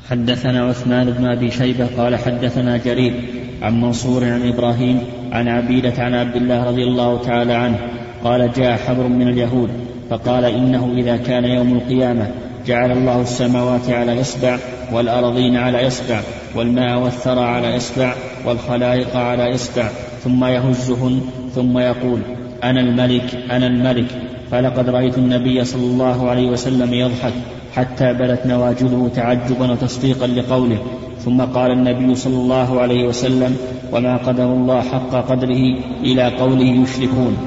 حدثنا 0.10 0.70
عثمان 0.70 1.12
بن 1.12 1.26
أبي 1.26 1.52
شيبة 1.52 1.88
قال 1.98 2.16
حدثنا 2.16 2.78
جرير 2.78 3.14
عن 3.62 3.82
منصور 3.82 4.24
عن 4.24 4.48
إبراهيم 4.48 5.04
عن 5.32 5.48
عبيدة 5.48 5.94
عن 5.98 6.14
عبد 6.14 6.36
الله 6.36 6.64
رضي 6.64 6.84
الله 6.84 7.22
تعالى 7.22 7.54
عنه 7.54 7.80
قال 8.24 8.52
جاء 8.54 8.78
حبر 8.78 9.08
من 9.08 9.28
اليهود 9.28 9.87
فقال 10.10 10.46
إنه 10.46 10.94
إذا 10.98 11.18
كان 11.18 11.46
يوم 11.46 11.74
القيامة 11.74 12.28
جعل 12.68 12.92
الله 12.92 13.22
السماوات 13.22 13.90
على 13.90 14.22
إصبع 14.22 14.58
والارضين 14.94 15.56
على 15.56 15.88
إصبع 15.88 16.22
والماء 16.56 17.00
والثرى 17.00 17.42
على 17.42 17.78
إصبع 17.78 18.14
والخلائق 18.46 19.18
على 19.18 19.56
إصبع 19.56 19.90
ثم 20.24 20.46
يهزهن 20.46 21.22
ثم 21.56 21.78
يقول 21.78 22.20
أنا 22.64 22.82
الملك 22.82 23.36
أنا 23.52 23.68
الملك. 23.68 24.08
فلقد 24.52 24.90
رأيت 24.90 25.18
النبي 25.18 25.66
صلى 25.66 25.84
الله 25.84 26.30
عليه 26.30 26.50
وسلم 26.50 26.94
يضحك 26.94 27.34
حتى 27.76 28.14
بلت 28.14 28.46
نواجذه 28.46 29.10
تعجبا 29.16 29.72
وتصديقا 29.72 30.28
لقوله. 30.28 30.78
ثم 31.20 31.42
قال 31.42 31.72
النبي 31.72 32.16
صلى 32.16 32.36
الله 32.36 32.82
عليه 32.82 33.08
وسلم 33.08 33.58
وما 33.94 34.18
قدر 34.18 34.46
الله 34.46 34.82
حق 34.82 35.12
قدره 35.30 35.64
إلى 36.04 36.24
قوله 36.24 36.66
يشركون. 36.84 37.38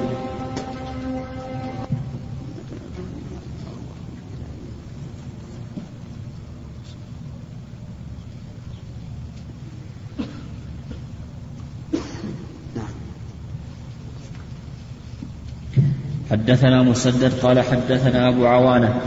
حدثنا 16.51 16.83
مسدد 16.83 17.33
قال 17.43 17.59
حدثنا 17.59 18.29
أبو 18.29 18.45
عوانة 18.45 19.01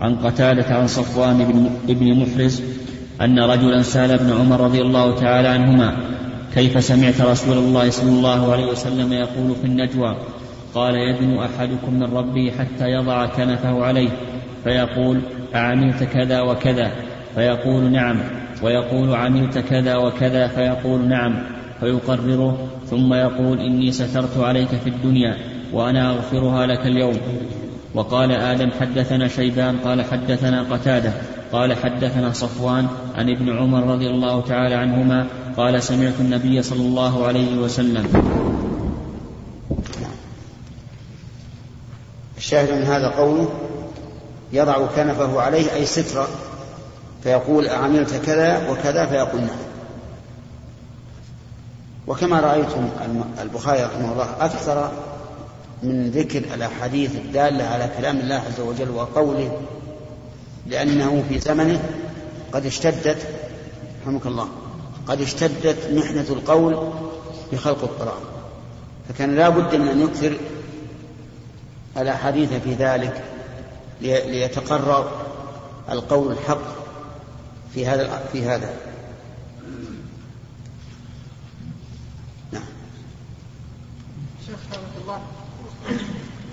عن 0.00 0.16
قتادة 0.16 0.74
عن 0.74 0.86
صفوان 0.86 1.70
بن, 1.88 2.14
محرز 2.14 2.62
أن 3.20 3.38
رجلا 3.38 3.82
سأل 3.82 4.10
ابن 4.10 4.32
عمر 4.32 4.60
رضي 4.60 4.80
الله 4.80 5.14
تعالى 5.14 5.48
عنهما 5.48 5.96
كيف 6.54 6.84
سمعت 6.84 7.20
رسول 7.20 7.58
الله 7.58 7.90
صلى 7.90 8.10
الله 8.10 8.52
عليه 8.52 8.66
وسلم 8.66 9.12
يقول 9.12 9.54
في 9.60 9.64
النجوى؟ 9.64 10.16
قال 10.74 10.94
يدنو 10.94 11.44
أحدكم 11.44 11.94
من 11.94 12.16
ربه 12.16 12.52
حتى 12.58 12.84
يضع 12.84 13.26
كنفه 13.26 13.84
عليه 13.84 14.10
فيقول 14.64 15.20
أعملت 15.54 16.02
كذا 16.02 16.40
وكذا؟ 16.40 16.90
فيقول 17.34 17.92
نعم. 17.92 18.20
ويقول 18.62 19.14
عملت 19.14 19.58
كذا 19.58 19.96
وكذا؟ 19.96 20.46
فيقول 20.48 21.08
نعم. 21.08 21.42
فيقرره 21.80 22.68
ثم 22.86 23.14
يقول 23.14 23.60
إني 23.60 23.92
سترت 23.92 24.38
عليك 24.38 24.68
في 24.68 24.90
الدنيا. 24.90 25.59
وأنا 25.72 26.10
أغفرها 26.10 26.66
لك 26.66 26.86
اليوم. 26.86 27.20
وقال 27.94 28.32
آدم 28.32 28.70
حدثنا 28.80 29.28
شيبان 29.28 29.78
قال 29.78 30.04
حدثنا 30.04 30.62
قتادة 30.62 31.12
قال 31.52 31.76
حدثنا 31.76 32.32
صفوان 32.32 32.88
عن 33.16 33.30
ابن 33.30 33.58
عمر 33.58 33.86
رضي 33.94 34.06
الله 34.06 34.40
تعالى 34.40 34.74
عنهما 34.74 35.26
قال 35.56 35.82
سمعت 35.82 36.14
النبي 36.20 36.62
صلى 36.62 36.80
الله 36.80 37.26
عليه 37.26 37.58
وسلم. 37.58 38.06
الشاهد 42.38 42.72
من 42.72 42.82
هذا 42.82 43.08
قوله 43.08 43.48
يضع 44.52 44.86
كنفه 44.86 45.40
عليه 45.40 45.74
أي 45.74 45.86
سترة 45.86 46.28
فيقول 47.22 47.66
أعملت 47.66 48.14
كذا 48.26 48.70
وكذا 48.70 49.06
فيقول 49.06 49.40
نعم. 49.40 49.56
وكما 52.06 52.40
رأيتم 52.40 52.88
البخاري 53.42 53.82
رحمه 53.84 54.12
الله 54.12 54.28
أكثر 54.40 54.90
من 55.82 56.10
ذكر 56.10 56.38
الأحاديث 56.54 57.16
الدالة 57.16 57.64
على 57.64 57.90
كلام 57.98 58.20
الله 58.20 58.34
عز 58.34 58.60
وجل 58.60 58.90
وقوله 58.90 59.60
لأنه 60.66 61.24
في 61.28 61.38
زمنه 61.38 61.82
قد 62.52 62.66
اشتدت 62.66 63.26
رحمك 64.02 64.26
الله 64.26 64.48
قد 65.06 65.20
اشتدت 65.20 65.90
محنة 65.92 66.26
القول 66.30 66.92
بخلق 67.52 67.82
القرآن. 67.82 68.22
فكان 69.08 69.36
لا 69.36 69.48
بد 69.48 69.74
من 69.74 69.88
أن 69.88 70.00
يكثر 70.00 70.36
الأحاديث 71.96 72.52
في 72.52 72.74
ذلك 72.74 73.24
ليتقرر 74.00 75.26
القول 75.90 76.32
الحق 76.32 76.62
في 77.74 77.86
هذا 77.86 78.22
في 78.32 78.44
هذا. 78.44 78.74
نعم. 82.52 82.62
شيخ 84.46 84.58
الله. 85.02 85.20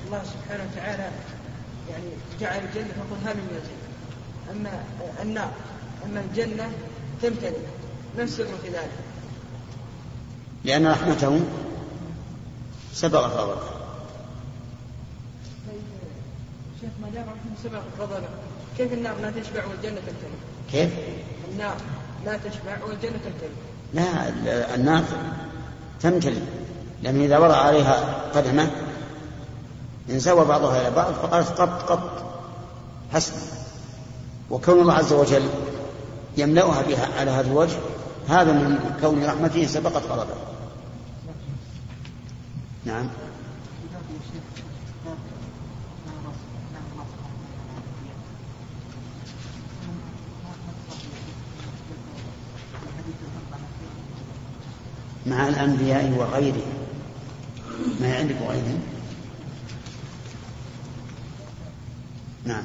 الله 0.07 0.23
سبحانه 0.23 0.63
وتعالى 0.71 1.09
يعني 1.89 2.05
جعل 2.39 2.59
الجنة 2.59 2.87
فقل 2.87 3.29
هل 3.29 3.35
من 3.37 3.61
الجنة 3.61 3.87
أما 4.51 4.83
النار 5.21 5.51
أما 6.05 6.19
الجنة 6.19 6.71
تمتلئ 7.21 7.57
ما 8.17 8.23
السر 8.23 8.45
في 8.45 8.69
ذلك؟ 8.69 8.91
لأن 10.63 10.87
رحمته 10.87 11.39
سبقت 12.93 13.33
غضبه 13.33 13.61
طيب 15.67 15.81
شيخ 16.81 16.89
ما 17.01 17.09
دام 17.09 17.23
رحمته 17.23 17.63
سبقت 17.63 17.83
غضبه 17.99 18.27
كيف 18.77 18.93
النار 18.93 19.15
لا 19.21 19.31
تشبع 19.31 19.65
والجنة 19.65 19.95
تمتلئ؟ 19.95 20.37
كيف؟ 20.71 20.89
النار 21.51 21.77
لا 22.25 22.37
تشبع 22.37 22.83
والجنة 22.87 23.17
تمتلئ 23.25 23.49
لا 23.93 24.75
النار 24.75 25.03
تمتلئ 26.01 26.41
لأن 27.03 27.21
إذا 27.21 27.37
وضع 27.37 27.57
عليها 27.57 28.21
قدمه 28.35 28.71
انزوى 30.09 30.45
بعضها 30.45 30.81
إلى 30.81 30.95
بعض 30.95 31.13
فقالت 31.13 31.61
قط 31.61 31.91
قط 31.91 32.25
حسن 33.13 33.33
وكون 34.49 34.81
الله 34.81 34.93
عز 34.93 35.13
وجل 35.13 35.49
يملأها 36.37 36.81
بها 36.81 37.19
على 37.19 37.31
هذا 37.31 37.47
الوجه 37.47 37.77
هذا 38.29 38.51
من 38.51 38.97
كون 39.01 39.25
رحمته 39.25 39.67
سبقت 39.67 40.03
غضبه. 40.09 40.33
نعم. 42.85 43.09
مع 55.25 55.47
الأنبياء 55.47 56.13
وغيرهم. 56.17 56.61
ما 57.99 58.15
عندك 58.15 58.35
وغيرهم 58.47 58.96
نعم 62.47 62.63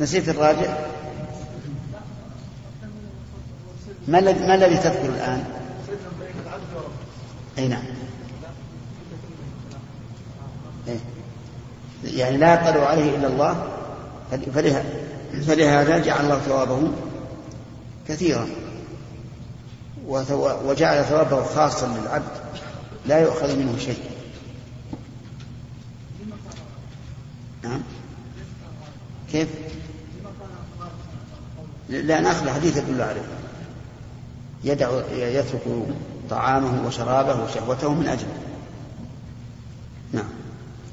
نسيت 0.00 0.28
الراجع 0.28 0.76
ما 4.08 4.18
الذي 4.18 4.46
ما 4.46 4.54
الذي 4.54 4.76
تذكر 4.76 5.08
الآن؟ 5.08 5.44
أي 7.58 7.68
نعم 7.68 7.82
إيه؟ 10.88 10.98
يعني 12.04 12.36
لا 12.36 12.54
يطلع 12.54 12.86
عليه 12.86 13.16
إلا 13.16 13.26
الله 13.26 13.76
فلهذا 15.42 15.98
جعل 15.98 16.24
الله 16.24 16.38
ثوابه 16.38 16.90
كثيرا. 18.08 18.46
وجعل 20.64 21.04
ثوابه 21.04 21.44
خاصا 21.44 21.86
للعبد 21.86 22.30
لا 23.06 23.18
يؤخذ 23.18 23.56
منه 23.56 23.78
شيء. 23.78 23.98
نعم. 27.64 27.80
كيف؟ 29.32 29.48
لا 31.88 32.20
نأخذ 32.20 32.50
حديث 32.50 32.76
يدل 32.76 33.02
عليه. 33.02 33.28
يدع 34.64 34.90
يترك 35.12 35.62
طعامه 36.30 36.86
وشرابه 36.86 37.44
وشهوته 37.44 37.94
من 37.94 38.06
أجله 38.08 38.38
نعم. 40.12 40.28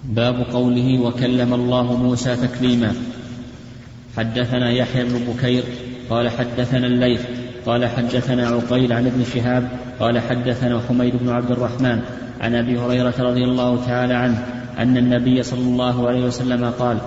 باب 0.04 0.36
قوله 0.54 1.02
وكلم 1.02 1.54
الله 1.54 1.84
موسى 1.84 2.36
تكليما. 2.36 3.13
حدثنا 4.18 4.72
يحيى 4.72 5.04
بن 5.04 5.34
بكير 5.34 5.64
قال 6.10 6.30
حدثنا 6.30 6.88
الليث 6.88 7.22
قال 7.66 7.86
حدثنا 7.86 8.48
عقيل 8.48 8.94
عن 8.94 9.06
ابن 9.06 9.24
شهاب 9.34 9.68
قال 10.00 10.20
حدثنا 10.20 10.82
حميد 10.90 11.16
بن 11.16 11.30
عبد 11.30 11.52
الرحمن 11.52 12.00
عن 12.42 12.56
أبي 12.56 12.80
هريرة 12.80 13.14
رضي 13.20 13.44
الله 13.44 13.86
تعالى 13.86 14.14
عنه 14.14 14.46
أن 14.80 14.98
النبي 14.98 15.44
صلى 15.44 15.62
الله 15.62 16.08
عليه 16.08 16.26
وسلم 16.26 16.66
قال 16.66 16.98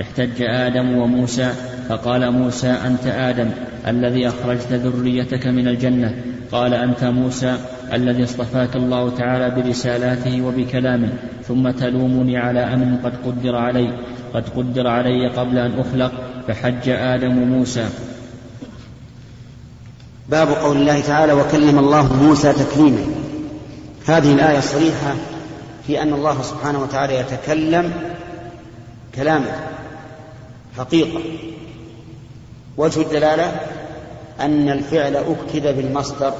احتج 0.00 0.42
آدم 0.42 0.98
وموسى 0.98 1.50
فقال 1.88 2.30
موسى 2.30 2.68
أنت 2.68 3.06
آدم 3.06 3.50
الذي 3.88 4.28
أخرجت 4.28 4.72
ذريتك 4.72 5.46
من 5.46 5.68
الجنة. 5.68 6.14
قال 6.52 6.74
أنت 6.74 7.04
موسى 7.04 7.56
الذي 7.92 8.24
اصطفاك 8.24 8.76
الله 8.76 9.10
تعالى 9.10 9.62
برسالاته 9.62 10.42
وبكلامه 10.42 11.08
ثم 11.42 11.70
تلومني 11.70 12.36
على 12.36 12.60
أمر 12.60 12.96
قد 13.04 13.12
قدر 13.26 13.56
علي 13.56 13.88
قد 14.34 14.48
قدر 14.48 14.86
علي 14.86 15.28
قبل 15.28 15.58
أن 15.58 15.72
أخلق 15.78 16.12
فحج 16.48 16.88
آدم 16.88 17.32
موسى. 17.32 17.88
باب 20.28 20.48
قول 20.48 20.76
الله 20.76 21.00
تعالى 21.00 21.32
وكلم 21.32 21.78
الله 21.78 22.12
موسى 22.22 22.52
تكليما. 22.52 23.06
هذه 24.06 24.32
الآية 24.32 24.60
صريحه 24.60 25.14
في 25.86 26.02
أن 26.02 26.12
الله 26.12 26.42
سبحانه 26.42 26.82
وتعالى 26.82 27.14
يتكلم 27.16 27.92
كلاما 29.14 29.56
حقيقة. 30.78 31.20
وجه 32.76 33.00
الدلالة 33.00 33.60
أن 34.40 34.68
الفعل 34.68 35.16
أكد 35.16 35.76
بالمصدر. 35.76 36.34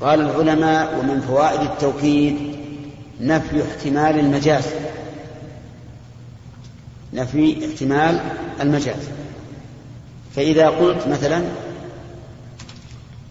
قال 0.00 0.20
العلماء 0.20 0.98
ومن 0.98 1.20
فوائد 1.20 1.60
التوكيد 1.60 2.36
نفي 3.20 3.62
احتمال 3.62 4.18
المجاز. 4.18 4.64
نفي 7.12 7.66
احتمال 7.66 8.20
المجاز. 8.60 9.08
فإذا 10.36 10.68
قلت 10.68 11.06
مثلا 11.08 11.42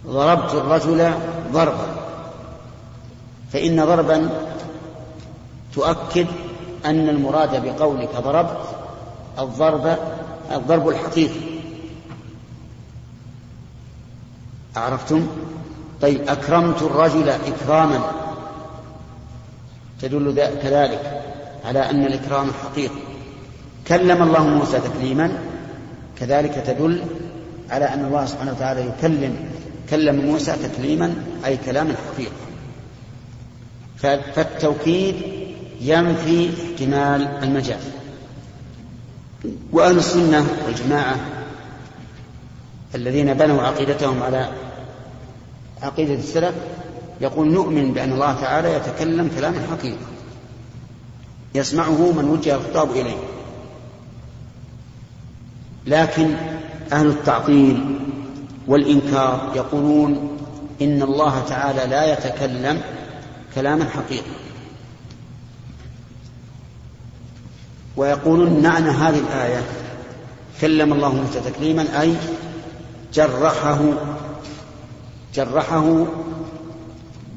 ضربت 0.06 0.54
الرجل 0.54 1.12
ضربا 1.52 1.86
فإن 3.52 3.84
ضربا 3.84 4.30
تؤكد 5.74 6.26
أن 6.84 7.08
المراد 7.08 7.64
بقولك 7.64 8.10
ضربت 8.16 8.60
الضرب 9.38 9.98
الضرب 10.52 10.88
الحقيقي. 10.88 11.40
أعرفتم؟ 14.76 15.26
طيب 16.02 16.28
أكرمت 16.28 16.82
الرجل 16.82 17.28
إكراما 17.28 18.00
تدل 20.00 20.34
كذلك 20.62 21.22
على 21.64 21.90
أن 21.90 22.04
الإكرام 22.04 22.50
حقيقي. 22.52 23.15
كلم 23.88 24.22
الله 24.22 24.46
موسى 24.46 24.80
تكليما 24.80 25.32
كذلك 26.20 26.62
تدل 26.66 27.02
على 27.70 27.84
أن 27.84 28.04
الله 28.04 28.26
سبحانه 28.26 28.52
وتعالى 28.52 28.86
يكلم 28.86 29.36
كلم 29.90 30.26
موسى 30.26 30.52
تكليما 30.52 31.14
أي 31.46 31.56
كلاما 31.56 31.94
حقيقي 32.14 32.46
فالتوكيد 34.34 35.14
ينفي 35.80 36.50
احتمال 36.50 37.22
المجاز. 37.42 37.80
وأهل 39.72 39.98
السنة 39.98 40.46
والجماعة 40.66 41.16
الذين 42.94 43.34
بنوا 43.34 43.62
عقيدتهم 43.62 44.22
على 44.22 44.48
عقيدة 45.82 46.14
السلف 46.14 46.54
يقول 47.20 47.52
نؤمن 47.52 47.92
بأن 47.92 48.12
الله 48.12 48.40
تعالى 48.40 48.74
يتكلم 48.74 49.30
كلاما 49.36 49.60
حقيقي 49.70 49.96
يسمعه 51.54 52.12
من 52.12 52.24
وجه 52.24 52.54
الخطاب 52.54 52.90
إليه. 52.90 53.16
لكن 55.86 56.34
أهل 56.92 57.06
التعطيل 57.06 57.98
والإنكار 58.66 59.52
يقولون 59.56 60.38
إن 60.82 61.02
الله 61.02 61.44
تعالى 61.48 61.86
لا 61.90 62.12
يتكلم 62.12 62.80
كلاما 63.54 63.84
حقيقي 63.84 64.36
ويقولون 67.96 68.62
معنى 68.62 68.90
هذه 68.90 69.18
الآية 69.18 69.62
كلم 70.60 70.92
الله 70.92 71.14
موسى 71.14 71.40
تكليما 71.40 72.00
أي 72.00 72.14
جرحه 73.14 73.78
جرحه 75.34 76.06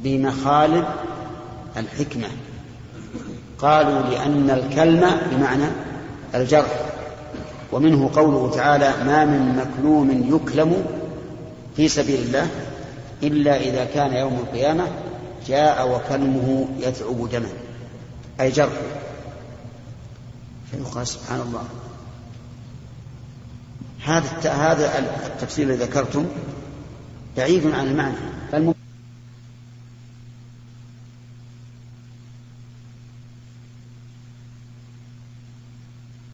بمخالب 0.03 0.85
الحكمة. 1.77 2.27
قالوا 3.59 4.01
لأن 4.01 4.49
الكلمة 4.49 5.21
بمعنى 5.31 5.65
الجرح. 6.35 6.89
ومنه 7.71 8.09
قوله 8.15 8.51
تعالى 8.55 8.93
ما 9.05 9.25
من 9.25 9.55
مكلوم 9.55 10.35
يكلم 10.35 10.85
في 11.75 11.87
سبيل 11.87 12.19
الله 12.19 12.47
إلا 13.23 13.57
إذا 13.57 13.85
كان 13.85 14.13
يوم 14.13 14.33
القيامة 14.33 14.87
جاء 15.47 15.95
وكلمه 15.95 16.67
يثعب 16.79 17.29
دما 17.29 17.49
أي 18.39 18.51
جرح. 18.51 18.73
فيقال 20.71 21.07
سبحان 21.07 21.41
الله. 21.41 21.63
هذا 24.05 24.51
هذا 24.51 24.99
التفسير 25.27 25.67
الذي 25.67 25.83
ذكرتم 25.83 26.25
بعيد 27.37 27.71
عن 27.73 27.87
المعنى. 27.87 28.15